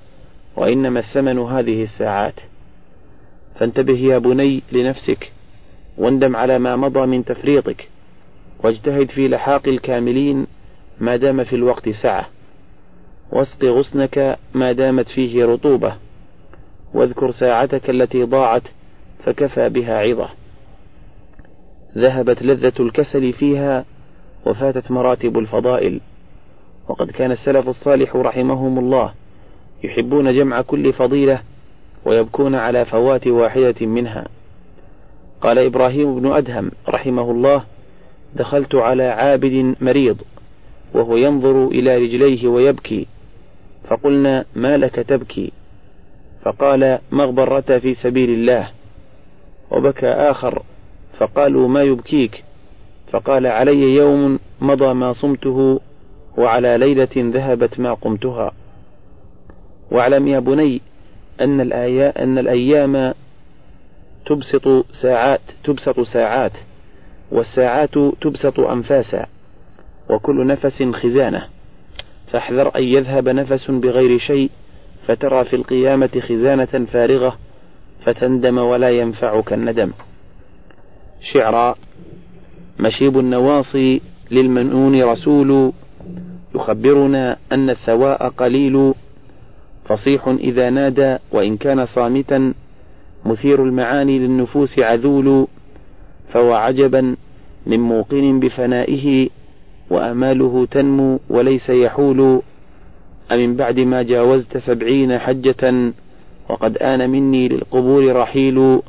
وإنما 0.56 1.00
الثمن 1.00 1.38
هذه 1.38 1.82
الساعات؟ 1.82 2.34
فانتبه 3.54 3.98
يا 3.98 4.18
بني 4.18 4.62
لنفسك 4.72 5.32
واندم 5.98 6.36
على 6.36 6.58
ما 6.58 6.76
مضى 6.76 7.06
من 7.06 7.24
تفريطك 7.24 7.88
واجتهد 8.64 9.10
في 9.10 9.28
لحاق 9.28 9.68
الكاملين 9.68 10.46
ما 11.00 11.16
دام 11.16 11.44
في 11.44 11.56
الوقت 11.56 11.88
سعة. 11.88 12.26
واسق 13.32 13.64
غصنك 13.64 14.38
ما 14.54 14.72
دامت 14.72 15.08
فيه 15.08 15.44
رطوبة. 15.44 15.96
واذكر 16.94 17.30
ساعتك 17.30 17.90
التي 17.90 18.22
ضاعت 18.22 18.62
فكفى 19.24 19.68
بها 19.68 19.98
عظة. 19.98 20.43
ذهبت 21.98 22.42
لذة 22.42 22.72
الكسل 22.80 23.32
فيها 23.32 23.84
وفاتت 24.46 24.90
مراتب 24.90 25.38
الفضائل. 25.38 26.00
وقد 26.88 27.10
كان 27.10 27.30
السلف 27.30 27.68
الصالح 27.68 28.16
رحمهم 28.16 28.78
الله 28.78 29.12
يحبون 29.84 30.34
جمع 30.34 30.62
كل 30.62 30.92
فضيلة 30.92 31.40
ويبكون 32.04 32.54
على 32.54 32.84
فوات 32.84 33.26
واحدة 33.26 33.86
منها. 33.86 34.26
قال 35.40 35.58
إبراهيم 35.58 36.20
بن 36.20 36.32
أدهم 36.32 36.70
رحمه 36.88 37.30
الله 37.30 37.64
دخلت 38.36 38.74
على 38.74 39.02
عابد 39.02 39.74
مريض 39.80 40.16
وهو 40.94 41.16
ينظر 41.16 41.66
إلى 41.66 41.96
رجليه 41.98 42.48
ويبكي 42.48 43.06
فقلنا 43.88 44.44
ما 44.56 44.76
لك 44.76 44.94
تبكي؟ 44.94 45.52
فقال 46.42 46.98
مغبرة 47.12 47.78
في 47.78 47.94
سبيل 47.94 48.30
الله. 48.30 48.70
وبكى 49.70 50.06
آخر 50.06 50.62
فقالوا 51.18 51.68
ما 51.68 51.82
يبكيك؟ 51.82 52.44
فقال 53.12 53.46
علي 53.46 53.94
يوم 53.94 54.38
مضى 54.60 54.94
ما 54.94 55.12
صمته 55.12 55.80
وعلى 56.36 56.78
ليلة 56.78 57.08
ذهبت 57.16 57.80
ما 57.80 57.94
قمتها. 57.94 58.52
واعلم 59.90 60.28
يا 60.28 60.38
بني 60.38 60.80
أن, 61.40 61.60
الآيا 61.60 62.22
أن 62.22 62.38
الأيام 62.38 63.14
تبسط 64.26 64.86
ساعات 65.02 65.40
تبسط 65.64 66.00
ساعات 66.00 66.52
والساعات 67.32 67.98
تبسط 68.20 68.60
أنفاسا 68.60 69.26
وكل 70.10 70.46
نفس 70.46 70.82
خزانة. 70.82 71.48
فاحذر 72.32 72.76
أن 72.76 72.82
يذهب 72.82 73.28
نفس 73.28 73.70
بغير 73.70 74.18
شيء 74.18 74.50
فترى 75.06 75.44
في 75.44 75.56
القيامة 75.56 76.22
خزانة 76.28 76.86
فارغة 76.92 77.38
فتندم 78.04 78.58
ولا 78.58 78.90
ينفعك 78.90 79.52
الندم. 79.52 79.90
شعرا 81.32 81.74
مشيب 82.80 83.18
النواصي 83.18 84.00
للمنون 84.30 85.02
رسول 85.02 85.72
يخبرنا 86.54 87.36
أن 87.52 87.70
الثواء 87.70 88.28
قليل 88.28 88.94
فصيح 89.84 90.28
إذا 90.28 90.70
نادى 90.70 91.16
وإن 91.32 91.56
كان 91.56 91.86
صامتا 91.86 92.54
مثير 93.26 93.64
المعاني 93.64 94.18
للنفوس 94.18 94.78
عذول 94.78 95.46
فهو 96.28 96.52
عجبا 96.52 97.16
من 97.66 97.80
موقن 97.80 98.40
بفنائه 98.40 99.28
وأماله 99.90 100.66
تنمو 100.70 101.20
وليس 101.30 101.70
يحول 101.70 102.42
أمن 103.32 103.56
بعد 103.56 103.80
ما 103.80 104.02
جاوزت 104.02 104.56
سبعين 104.56 105.18
حجة 105.18 105.92
وقد 106.48 106.78
آن 106.78 107.10
مني 107.10 107.48
للقبور 107.48 108.16
رحيل. 108.16 108.80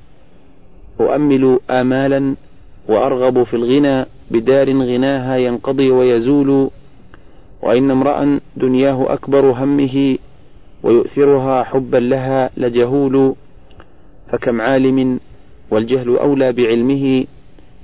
أؤمل 0.99 1.59
آمالا 1.69 2.35
وأرغب 2.89 3.43
في 3.43 3.53
الغنى 3.53 4.05
بدار 4.31 4.69
غناها 4.69 5.37
ينقضي 5.37 5.91
ويزول 5.91 6.69
وإن 7.61 7.91
امرأ 7.91 8.39
دنياه 8.57 9.13
أكبر 9.13 9.51
همه 9.51 10.17
ويؤثرها 10.83 11.63
حبا 11.63 11.97
لها 11.97 12.49
لجهول 12.57 13.35
فكم 14.31 14.61
عالم 14.61 15.19
والجهل 15.71 16.17
أولى 16.17 16.51
بعلمه 16.51 17.25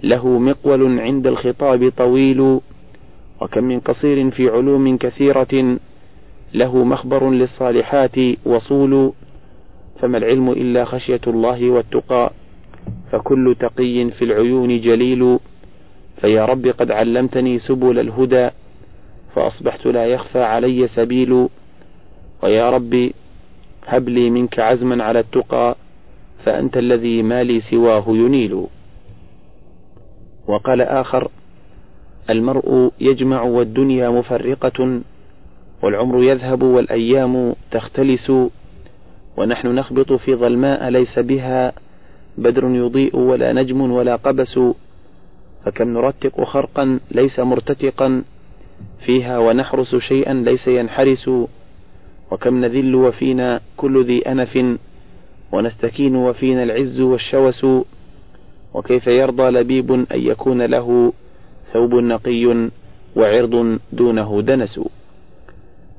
له 0.04 0.28
مقول 0.40 1.00
عند 1.00 1.28
الخطاب 1.28 1.92
طويل 1.98 2.60
وكم 3.42 3.64
من 3.64 3.80
قصير 3.80 4.30
في 4.32 4.50
علوم 4.50 4.98
كثيرة 4.98 5.78
له 6.54 6.84
مخبر 6.84 7.30
للصالحات 7.30 8.16
وصول 8.46 9.14
فما 10.00 10.18
العلم 10.18 10.50
إلا 10.52 10.86
خشية 10.86 11.22
الله 11.28 11.70
والتقى. 11.70 12.32
فكل 13.12 13.56
تقي 13.60 14.12
في 14.12 14.22
العيون 14.26 14.80
جليل 14.80 15.40
فيا 16.22 16.46
رب 16.46 16.68
قد 16.68 16.92
علمتني 16.92 17.58
سبل 17.60 18.00
الهدى 18.00 18.50
فأصبحت 19.36 19.86
لا 19.86 20.06
يخفى 20.06 20.44
علي 20.44 20.88
سبيل 20.88 21.48
ويا 22.44 22.70
رب 22.70 23.12
هب 23.88 24.10
لي 24.10 24.30
منك 24.30 24.60
عزما 24.60 25.04
على 25.04 25.20
التقى 25.20 25.76
فأنت 26.46 26.78
الذي 26.78 27.22
ما 27.24 27.44
لي 27.44 27.60
سواه 27.60 28.04
ينيل. 28.08 28.66
وقال 30.48 30.82
آخر 30.82 31.32
المرء 32.30 32.92
يجمع 33.00 33.42
والدنيا 33.42 34.10
مفرقة 34.10 35.02
والعمر 35.84 36.24
يذهب 36.24 36.64
والأيام 36.64 37.56
تختلس 37.72 38.32
ونحن 39.38 39.68
نخبط 39.68 40.14
في 40.14 40.36
ظلماء 40.36 40.90
ليس 40.90 41.20
بها 41.20 41.74
بدر 42.38 42.66
يضيء 42.66 43.18
ولا 43.18 43.54
نجم 43.54 43.92
ولا 43.92 44.16
قبس 44.16 44.60
فكم 45.66 45.90
نرتق 45.90 46.44
خرقا 46.44 47.00
ليس 47.12 47.40
مرتتقا 47.40 48.24
فيها 49.06 49.38
ونحرس 49.38 49.96
شيئا 49.96 50.34
ليس 50.34 50.68
ينحرس 50.68 51.30
وكم 52.32 52.66
نذل 52.66 52.96
وفينا 52.96 53.60
كل 53.78 54.06
ذي 54.06 54.22
أنف 54.32 54.78
ونستكين 55.52 56.16
وفينا 56.16 56.64
العز 56.64 57.02
والشوس 57.02 57.66
وكيف 58.74 59.08
يرضى 59.08 59.44
لبيب 59.44 59.92
أن 59.92 60.06
يكون 60.12 60.62
له 60.62 61.14
ثوب 61.74 61.94
نقي 61.96 62.70
وعرض 63.16 63.80
دونه 63.94 64.42
دنس. 64.42 64.80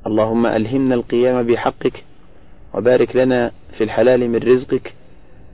اللهم 0.07 0.47
ألهمنا 0.47 0.95
القيام 0.95 1.47
بحقك 1.47 2.05
وبارك 2.74 3.16
لنا 3.16 3.51
في 3.78 3.85
الحلال 3.85 4.30
من 4.30 4.39
رزقك 4.39 4.95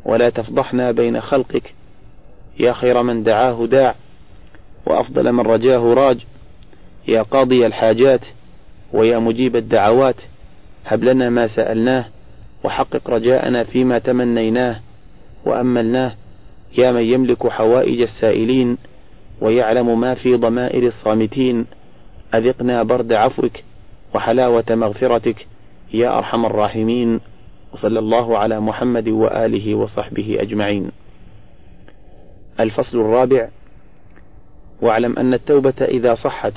ولا 0.09 0.31
تفضحنا 0.31 0.91
بين 0.91 1.21
خلقك. 1.21 1.75
يا 2.61 2.73
خير 2.73 3.03
من 3.03 3.23
دعاه 3.23 3.67
داع 3.67 3.95
وأفضل 4.87 5.33
من 5.33 5.41
رجاه 5.41 5.95
راج. 5.95 6.25
يا 7.09 7.23
قاضي 7.23 7.67
الحاجات 7.67 8.21
ويا 8.93 9.19
مجيب 9.19 9.57
الدعوات. 9.57 10.21
هب 10.87 11.05
لنا 11.05 11.31
ما 11.31 11.47
سألناه 11.47 12.05
وحقق 12.65 13.11
رجاءنا 13.11 13.65
فيما 13.65 13.99
تمنيناه. 13.99 14.81
وأملناه 15.47 16.15
يا 16.79 16.93
من 16.93 17.03
يملك 17.03 17.47
حوائج 17.47 18.01
السائلين 18.01 18.79
ويعلم 19.41 20.01
ما 20.01 20.15
في 20.15 20.37
ضمائر 20.37 20.83
الصامتين. 20.83 21.67
أذقنا 22.35 22.83
برد 22.83 23.13
عفوك 23.13 23.53
وحلاوة 24.15 24.65
مغفرتك 24.71 25.47
يا 25.95 26.19
أرحم 26.19 26.47
الراحمين. 26.47 27.21
وصلى 27.73 27.99
الله 27.99 28.39
على 28.39 28.61
محمد 28.61 29.09
وآله 29.09 29.75
وصحبه 29.75 30.37
أجمعين. 30.41 30.91
الفصل 32.61 33.01
الرابع 33.01 33.49
واعلم 34.83 35.19
أن 35.19 35.35
التوبة 35.35 35.75
إذا 35.81 36.15
صحت 36.15 36.53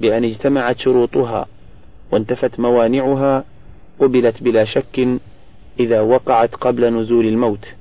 بأن 0.00 0.24
اجتمعت 0.24 0.78
شروطها 0.78 1.46
وانتفت 2.12 2.60
موانعها 2.60 3.44
قبلت 4.00 4.42
بلا 4.42 4.64
شك 4.64 5.08
إذا 5.80 6.00
وقعت 6.00 6.54
قبل 6.54 6.94
نزول 6.94 7.26
الموت. 7.26 7.74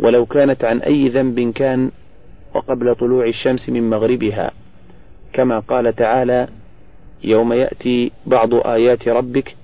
ولو 0.00 0.26
كانت 0.26 0.64
عن 0.64 0.78
أي 0.78 1.08
ذنب 1.08 1.52
كان 1.52 1.90
وقبل 2.54 2.94
طلوع 2.94 3.26
الشمس 3.26 3.68
من 3.68 3.90
مغربها. 3.90 4.50
كما 5.32 5.58
قال 5.58 5.96
تعالى 5.96 6.48
يوم 7.24 7.52
يأتي 7.52 8.12
بعض 8.26 8.54
آيات 8.54 9.08
ربك 9.08 9.56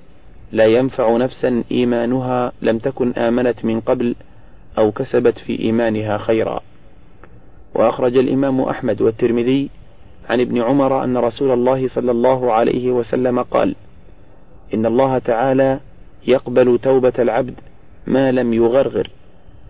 لا 0.53 0.65
ينفع 0.67 1.17
نفسا 1.17 1.65
إيمانها 1.73 2.53
لم 2.63 2.79
تكن 2.79 3.13
آمنت 3.13 3.65
من 3.65 3.81
قبل 3.81 4.15
أو 4.79 4.93
كسبت 4.93 5.39
في 5.39 5.59
إيمانها 5.61 6.19
خيرا. 6.19 6.61
وأخرج 7.75 8.17
الإمام 8.17 8.61
أحمد 8.61 9.01
والترمذي 9.03 9.71
عن 10.29 10.41
ابن 10.41 10.63
عمر 10.63 11.05
أن 11.05 11.17
رسول 11.17 11.51
الله 11.51 11.89
صلى 11.89 12.11
الله 12.11 12.53
عليه 12.53 12.91
وسلم 12.91 13.43
قال 13.43 13.77
إن 14.75 14.87
الله 14.87 15.19
تعالى 15.19 15.81
يقبل 16.27 16.79
توبة 16.79 17.13
العبد 17.19 17.55
ما 18.07 18.33
لم 18.33 18.55
يغرغر 18.55 19.11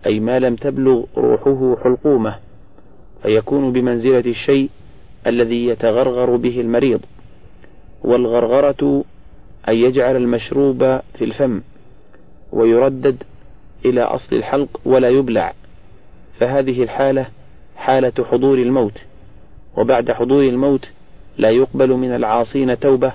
أي 0.05 0.19
ما 0.19 0.39
لم 0.39 0.55
تبلغ 0.55 1.03
روحه 1.17 1.77
حلقومه 1.83 2.35
فيكون 3.23 3.71
بمنزلة 3.71 4.23
الشيء 4.25 4.69
الذي 5.27 5.65
يتغرغر 5.67 6.35
به 6.35 6.61
المريض. 6.61 7.01
والغرغرة 8.03 9.03
أن 9.69 9.73
يجعل 9.73 10.15
المشروب 10.15 10.79
في 11.17 11.21
الفم 11.25 11.61
ويردد 12.51 13.23
إلى 13.85 14.01
أصل 14.01 14.35
الحلق 14.35 14.81
ولا 14.85 15.09
يبلع. 15.09 15.53
فهذه 16.39 16.83
الحالة 16.83 17.25
حالة 17.75 18.25
حضور 18.31 18.57
الموت 18.57 19.01
وبعد 19.77 20.11
حضور 20.11 20.43
الموت 20.43 20.89
لا 21.37 21.49
يقبل 21.49 21.89
من 21.89 22.15
العاصين 22.15 22.79
توبة 22.79 23.13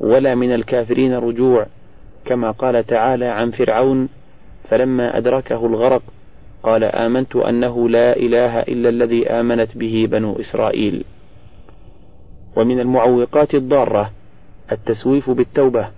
ولا 0.00 0.34
من 0.34 0.54
الكافرين 0.54 1.14
رجوع 1.14 1.66
كما 2.24 2.50
قال 2.50 2.86
تعالى 2.86 3.24
عن 3.24 3.50
فرعون 3.50 4.08
فلما 4.68 5.18
أدركه 5.18 5.66
الغرق 5.66 6.02
قال 6.62 6.84
آمنت 6.84 7.36
أنه 7.36 7.88
لا 7.88 8.16
إله 8.16 8.60
إلا 8.60 8.88
الذي 8.88 9.30
آمنت 9.30 9.76
به 9.76 10.08
بنو 10.10 10.40
إسرائيل. 10.40 11.04
ومن 12.56 12.80
المعوقات 12.80 13.54
الضارة 13.54 14.10
التسويف 14.72 15.30
بالتوبة 15.30 15.88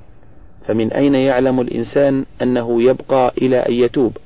فمن 0.66 0.92
أين 0.92 1.14
يعلم 1.14 1.60
الإنسان 1.60 2.24
أنه 2.42 2.82
يبقى 2.82 3.32
إلى 3.38 3.58
أن 3.58 3.72
يتوب؟ 3.72 4.16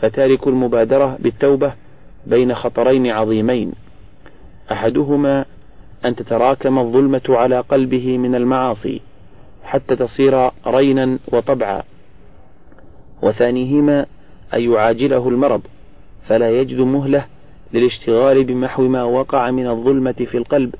فتارك 0.00 0.46
المبادرة 0.46 1.16
بالتوبة 1.20 1.74
بين 2.26 2.54
خطرين 2.54 3.06
عظيمين. 3.06 3.72
أحدهما 4.72 5.44
أن 6.04 6.16
تتراكم 6.16 6.78
الظلمة 6.78 7.22
على 7.28 7.60
قلبه 7.60 8.18
من 8.18 8.34
المعاصي 8.34 9.00
حتى 9.64 9.96
تصير 9.96 10.50
رينا 10.66 11.18
وطبعا. 11.32 11.82
وثانيهما 13.22 14.06
أن 14.54 14.72
يعاجله 14.72 15.28
المرض 15.28 15.62
فلا 16.28 16.50
يجد 16.60 16.78
مهلة 16.80 17.26
للاشتغال 17.72 18.44
بمحو 18.44 18.88
ما 18.88 19.02
وقع 19.04 19.50
من 19.50 19.66
الظلمة 19.66 20.12
في 20.12 20.36
القلب. 20.36 20.74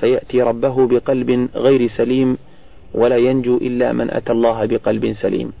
فيأتي 0.00 0.42
ربه 0.42 0.86
بقلب 0.86 1.48
غير 1.54 1.86
سليم 1.86 2.38
ولا 2.94 3.16
ينجو 3.16 3.56
إلا 3.56 3.92
من 3.92 4.10
أتى 4.10 4.32
الله 4.32 4.66
بقلب 4.66 5.12
سليم. 5.12 5.52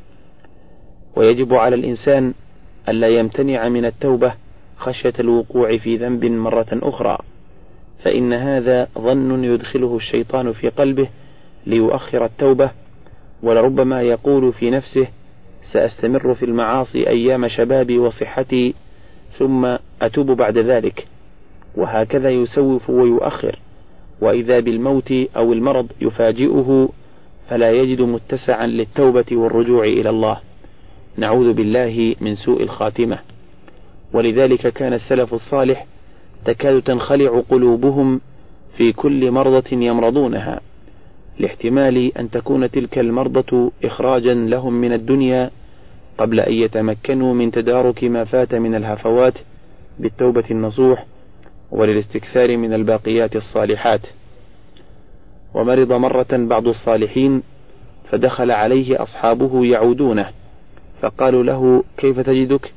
ويجب 1.16 1.54
على 1.54 1.76
الإنسان 1.76 2.34
ألا 2.88 3.08
يمتنع 3.08 3.68
من 3.68 3.84
التوبة 3.84 4.34
خشية 4.76 5.12
الوقوع 5.20 5.76
في 5.76 5.96
ذنب 5.96 6.24
مرة 6.24 6.68
أخرى 6.72 7.18
فإن 8.04 8.32
هذا 8.32 8.88
ظن 8.98 9.44
يدخله 9.44 9.96
الشيطان 9.96 10.52
في 10.52 10.68
قلبه 10.68 11.08
ليؤخر 11.66 12.24
التوبة 12.24 12.70
ولربما 13.42 14.02
يقول 14.02 14.52
في 14.52 14.70
نفسه 14.70 15.08
سأستمر 15.72 16.34
في 16.34 16.44
المعاصي 16.44 17.08
أيام 17.08 17.48
شبابي 17.48 17.98
وصحتي 17.98 18.74
ثم 19.38 19.76
أتوب 20.02 20.30
بعد 20.30 20.58
ذلك. 20.58 21.06
وهكذا 21.76 22.30
يسوف 22.30 22.90
ويؤخر. 22.90 23.58
وإذا 24.20 24.60
بالموت 24.60 25.12
أو 25.36 25.52
المرض 25.52 25.86
يفاجئه 26.00 26.88
فلا 27.48 27.70
يجد 27.70 28.00
متسعا 28.00 28.66
للتوبة 28.66 29.24
والرجوع 29.32 29.84
إلى 29.84 30.10
الله. 30.10 30.40
نعوذ 31.16 31.52
بالله 31.52 32.14
من 32.20 32.34
سوء 32.34 32.62
الخاتمة. 32.62 33.18
ولذلك 34.12 34.72
كان 34.72 34.92
السلف 34.92 35.34
الصالح 35.34 35.86
تكاد 36.44 36.82
تنخلع 36.82 37.42
قلوبهم 37.50 38.20
في 38.76 38.92
كل 38.92 39.30
مرضة 39.30 39.72
يمرضونها 39.72 40.60
لاحتمال 41.38 42.18
أن 42.18 42.30
تكون 42.30 42.70
تلك 42.70 42.98
المرضة 42.98 43.72
إخراجا 43.84 44.34
لهم 44.34 44.72
من 44.72 44.92
الدنيا 44.92 45.50
قبل 46.18 46.40
أن 46.40 46.52
يتمكنوا 46.52 47.34
من 47.34 47.50
تدارك 47.50 48.04
ما 48.04 48.24
فات 48.24 48.54
من 48.54 48.74
الهفوات 48.74 49.38
بالتوبة 49.98 50.44
النصوح 50.50 51.06
وللاستكثار 51.72 52.56
من 52.56 52.72
الباقيات 52.74 53.36
الصالحات. 53.36 54.00
ومرض 55.54 55.92
مرة 55.92 56.28
بعض 56.32 56.68
الصالحين 56.68 57.42
فدخل 58.10 58.50
عليه 58.50 59.02
أصحابه 59.02 59.66
يعودونه 59.66 60.30
فقالوا 61.00 61.42
له 61.42 61.84
كيف 61.96 62.20
تجدك؟ 62.20 62.72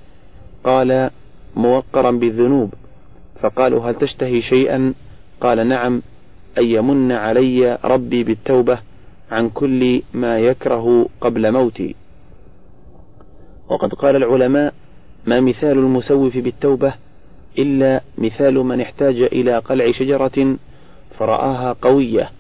قال 0.64 1.10
موقرا 1.56 2.12
بالذنوب. 2.12 2.74
فقالوا 3.42 3.90
هل 3.90 3.96
تشتهي 3.96 4.42
شيئا؟ 4.42 4.94
قال 5.42 5.68
نعم 5.68 6.02
أن 6.58 6.64
يمن 6.66 7.12
علي 7.12 7.78
ربي 7.84 8.24
بالتوبة 8.24 8.80
عن 9.32 9.50
كل 9.50 10.02
ما 10.14 10.40
يكره 10.40 11.10
قبل 11.22 11.52
موتي. 11.52 11.96
وقد 13.70 13.94
قال 13.94 14.16
العلماء 14.16 14.74
ما 15.26 15.40
مثال 15.40 15.72
المسوف 15.72 16.38
بالتوبة 16.38 16.94
إلا 17.60 18.02
مثال 18.18 18.54
من 18.54 18.82
احتاج 18.82 19.22
إلى 19.22 19.58
قلع 19.58 19.92
شجرة 19.92 20.58
فرآها 21.18 21.76
قوية 21.82 22.32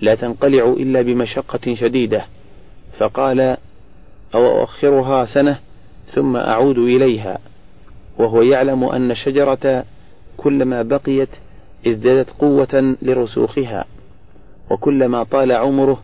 لا 0.00 0.14
تنقلع 0.14 0.64
إلا 0.64 1.02
بمشقة 1.02 1.74
شديدة 1.74 2.24
فقال 2.98 3.40
أو 4.34 4.60
أؤخرها 4.60 5.24
سنة 5.24 5.58
ثم 6.14 6.36
أعود 6.36 6.78
إليها. 6.78 7.38
وهو 8.18 8.42
يعلم 8.42 8.84
أن 8.84 9.10
الشجرة 9.10 9.84
كلما 10.36 10.82
بقيت 10.82 11.28
ازدادت 11.86 12.30
قوة 12.30 12.96
لرسوخها 13.02 13.84
وكلما 14.70 15.22
طال 15.24 15.52
عمره 15.52 16.02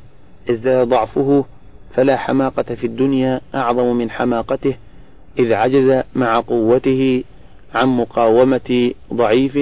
ازداد 0.51 0.89
ضعفه 0.89 1.45
فلا 1.95 2.17
حماقة 2.17 2.63
في 2.63 2.87
الدنيا 2.87 3.41
أعظم 3.55 3.97
من 3.97 4.11
حماقته 4.11 4.77
إذ 5.39 5.53
عجز 5.53 6.03
مع 6.15 6.41
قوته 6.41 7.25
عن 7.75 7.89
مقاومة 7.89 8.93
ضعيف 9.15 9.59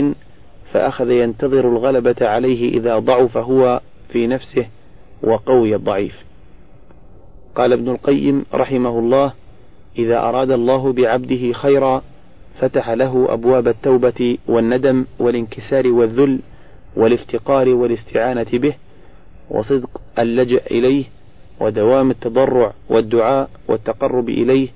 فأخذ 0.73 1.11
ينتظر 1.11 1.69
الغلبة 1.69 2.17
عليه 2.21 2.79
إذا 2.79 2.99
ضعف 2.99 3.37
هو 3.37 3.81
في 4.09 4.27
نفسه 4.27 4.67
وقوي 5.23 5.75
الضعيف. 5.75 6.25
قال 7.55 7.73
ابن 7.73 7.89
القيم 7.89 8.45
رحمه 8.55 8.99
الله: 8.99 9.33
إذا 9.99 10.19
أراد 10.19 10.51
الله 10.51 10.93
بعبده 10.93 11.53
خيرا 11.53 12.03
فتح 12.61 12.91
له 12.91 13.27
أبواب 13.33 13.69
التوبة 13.69 14.39
والندم 14.49 15.07
والانكسار 15.19 15.89
والذل 15.89 16.41
والافتقار 16.97 17.69
والاستعانة 17.69 18.47
به 18.53 18.75
وصدق 19.51 20.01
اللجأ 20.19 20.61
إليه 20.71 21.05
ودوام 21.61 22.11
التضرع 22.11 22.73
والدعاء 22.89 23.51
والتقرب 23.69 24.29
إليه 24.29 24.69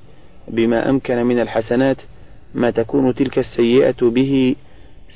بما 0.48 0.90
أمكن 0.90 1.22
من 1.22 1.40
الحسنات 1.40 1.96
ما 2.54 2.70
تكون 2.70 3.14
تلك 3.14 3.38
السيئة 3.38 3.96
به 4.02 4.56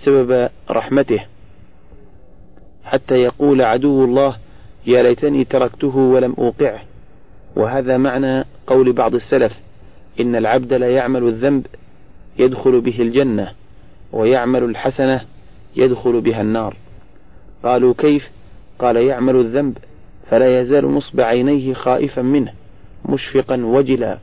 سبب 0.04 0.48
رحمته. 0.70 1.24
حتى 2.84 3.14
يقول 3.14 3.62
عدو 3.62 4.04
الله 4.04 4.36
يا 4.86 5.02
ليتني 5.02 5.44
تركته 5.44 5.96
ولم 5.96 6.34
أوقعه. 6.38 6.80
وهذا 7.56 7.96
معنى 7.96 8.44
قول 8.66 8.92
بعض 8.92 9.14
السلف 9.14 9.52
إن 10.20 10.36
العبد 10.36 10.72
لا 10.72 10.90
يعمل 10.90 11.28
الذنب 11.28 11.66
يدخل 12.38 12.80
به 12.80 13.00
الجنة 13.00 13.52
ويعمل 14.12 14.64
الحسنة 14.64 15.20
يدخل 15.76 16.20
بها 16.20 16.40
النار. 16.40 16.76
قالوا 17.62 17.94
كيف؟ 17.98 18.30
قال 18.78 18.96
يعمل 18.96 19.36
الذنب 19.36 19.78
فلا 20.30 20.60
يزال 20.60 20.84
نصب 20.84 21.20
عينيه 21.20 21.74
خائفا 21.74 22.22
منه 22.22 22.52
مشفقا 23.08 23.64
وجلا 23.64 24.18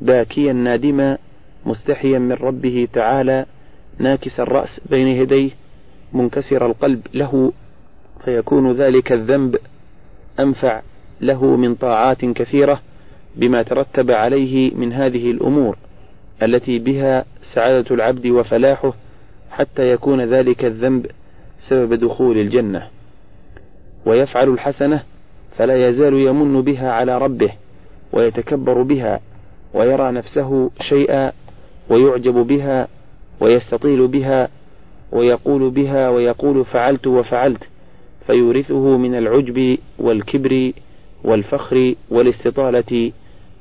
باكيا 0.00 0.52
نادما 0.52 1.18
مستحيا 1.66 2.18
من 2.18 2.32
ربه 2.32 2.88
تعالى 2.92 3.46
ناكس 3.98 4.40
الرأس 4.40 4.80
بين 4.90 5.06
يديه 5.06 5.50
منكسر 6.12 6.66
القلب 6.66 7.06
له 7.14 7.52
فيكون 8.24 8.72
ذلك 8.72 9.12
الذنب 9.12 9.56
أنفع 10.40 10.82
له 11.20 11.56
من 11.56 11.74
طاعات 11.74 12.24
كثيرة 12.24 12.80
بما 13.36 13.62
ترتب 13.62 14.10
عليه 14.10 14.74
من 14.74 14.92
هذه 14.92 15.30
الأمور 15.30 15.76
التي 16.42 16.78
بها 16.78 17.24
سعادة 17.54 17.94
العبد 17.94 18.26
وفلاحه 18.26 18.92
حتى 19.50 19.90
يكون 19.90 20.20
ذلك 20.20 20.64
الذنب 20.64 21.06
سبب 21.68 21.94
دخول 21.94 22.38
الجنة. 22.38 22.88
ويفعل 24.06 24.48
الحسنة 24.48 25.02
فلا 25.56 25.88
يزال 25.88 26.14
يمن 26.14 26.62
بها 26.62 26.92
على 26.92 27.18
ربه 27.18 27.52
ويتكبر 28.12 28.82
بها 28.82 29.20
ويرى 29.74 30.12
نفسه 30.12 30.70
شيئا 30.88 31.32
ويعجب 31.90 32.34
بها 32.34 32.88
ويستطيل 33.40 34.06
بها 34.08 34.48
ويقول 35.12 35.70
بها 35.70 36.08
ويقول 36.08 36.64
فعلت 36.64 37.06
وفعلت 37.06 37.68
فيورثه 38.26 38.96
من 38.96 39.14
العجب 39.14 39.78
والكبر 39.98 40.72
والفخر 41.24 41.94
والاستطالة 42.10 43.12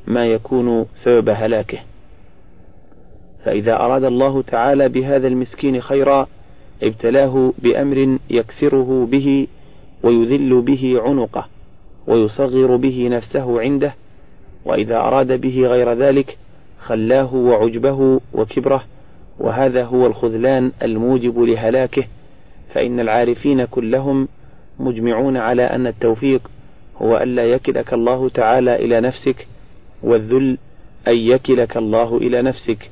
ما 0.08 0.26
يكون 0.26 0.86
سبب 1.04 1.30
هلاكه. 1.30 1.80
فإذا 3.46 3.74
أراد 3.74 4.04
الله 4.04 4.42
تعالى 4.42 4.90
بهذا 4.90 5.28
المسكين 5.28 5.82
خيرا 5.82 6.28
ابتلاه 6.84 7.54
بأمر 7.60 8.18
يكسره 8.30 9.08
به 9.12 9.48
ويذل 10.04 10.62
به 10.62 11.02
عنقه 11.02 11.48
ويصغر 12.08 12.76
به 12.76 13.08
نفسه 13.12 13.62
عنده 13.62 13.94
وإذا 14.66 14.96
أراد 14.96 15.42
به 15.42 15.62
غير 15.68 15.94
ذلك 15.94 16.38
خلاه 16.86 17.36
وعجبه 17.36 18.22
وكبره 18.34 18.84
وهذا 19.40 19.84
هو 19.86 20.08
الخذلان 20.08 20.72
الموجب 20.84 21.40
لهلاكه 21.40 22.04
فإن 22.74 23.00
العارفين 23.00 23.66
كلهم 23.66 24.28
مجمعون 24.80 25.38
على 25.38 25.64
أن 25.64 25.88
التوفيق 25.88 26.52
هو 27.02 27.18
ألا 27.18 27.46
يكلك 27.46 27.94
الله 27.94 28.30
تعالى 28.30 28.76
إلى 28.76 29.02
نفسك 29.02 29.48
والذل 30.04 30.58
أن 31.08 31.16
يكلك 31.16 31.78
الله 31.78 32.18
إلى 32.18 32.42
نفسك. 32.42 32.92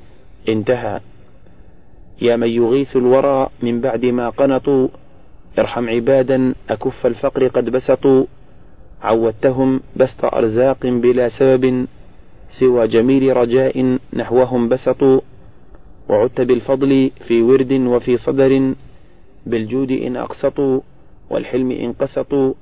انتهى. 0.49 0.99
يا 2.21 2.35
من 2.35 2.47
يغيث 2.47 2.95
الورى 2.95 3.49
من 3.61 3.81
بعد 3.81 4.05
ما 4.05 4.29
قنطوا 4.29 4.87
ارحم 5.59 5.89
عبادا 5.89 6.53
أكف 6.69 7.05
الفقر 7.05 7.47
قد 7.47 7.69
بسطوا 7.69 8.25
عودتهم 9.01 9.81
بسط 9.95 10.25
أرزاق 10.25 10.77
بلا 10.85 11.29
سبب 11.29 11.87
سوى 12.49 12.87
جميل 12.87 13.37
رجاء 13.37 13.97
نحوهم 14.13 14.69
بسطوا 14.69 15.19
وعدت 16.09 16.41
بالفضل 16.41 17.11
في 17.27 17.41
ورد 17.41 17.71
وفي 17.71 18.17
صدر 18.17 18.73
بالجود 19.45 19.91
إن 19.91 20.15
أقسطوا 20.15 20.79
والحلم 21.29 21.71
إن 21.71 21.93
قسطوا 21.93 22.53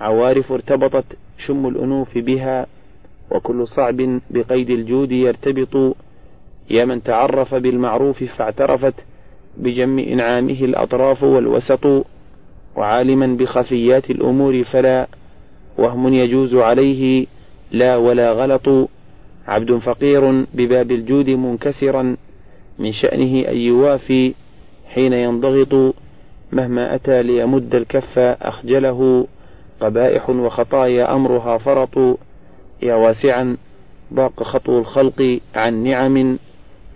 عوارف 0.00 0.52
ارتبطت 0.52 1.04
شم 1.46 1.66
الأنوف 1.68 2.18
بها 2.18 2.66
وكل 3.30 3.66
صعب 3.66 4.20
بقيد 4.30 4.70
الجود 4.70 5.12
يرتبط 5.12 5.96
يا 6.70 6.84
من 6.84 7.02
تعرف 7.02 7.54
بالمعروف 7.54 8.24
فاعترفت 8.24 8.94
بجم 9.56 9.98
إنعامه 9.98 10.60
الأطراف 10.64 11.22
والوسط 11.22 12.06
وعالما 12.76 13.26
بخفيات 13.36 14.10
الأمور 14.10 14.64
فلا 14.64 15.06
وهم 15.78 16.14
يجوز 16.14 16.54
عليه 16.54 17.26
لا 17.72 17.96
ولا 17.96 18.32
غلط 18.32 18.88
عبد 19.48 19.78
فقير 19.78 20.44
بباب 20.54 20.90
الجود 20.90 21.30
منكسرا 21.30 22.16
من 22.78 22.92
شأنه 22.92 23.48
أن 23.48 23.56
يوافي 23.56 24.34
حين 24.94 25.12
ينضغط 25.12 25.94
مهما 26.52 26.94
أتى 26.94 27.22
ليمد 27.22 27.74
الكف 27.74 28.18
أخجله 28.18 29.26
قبائح 29.80 30.30
وخطايا 30.30 31.14
أمرها 31.14 31.58
فرط. 31.58 32.18
يا 32.82 32.94
واسعا 32.94 33.56
ضاق 34.14 34.42
خطو 34.42 34.78
الخلق 34.78 35.40
عن 35.54 35.82
نعم 35.82 36.38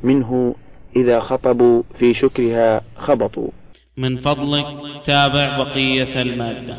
منه 0.03 0.55
إذا 0.97 1.21
خطبوا 1.21 1.83
في 1.99 2.15
شكرها 2.15 2.81
خبطوا. 2.97 3.49
من 3.97 4.17
فضلك 4.17 4.67
تابع 5.07 5.59
بقية 5.59 6.23
المادة. 6.23 6.77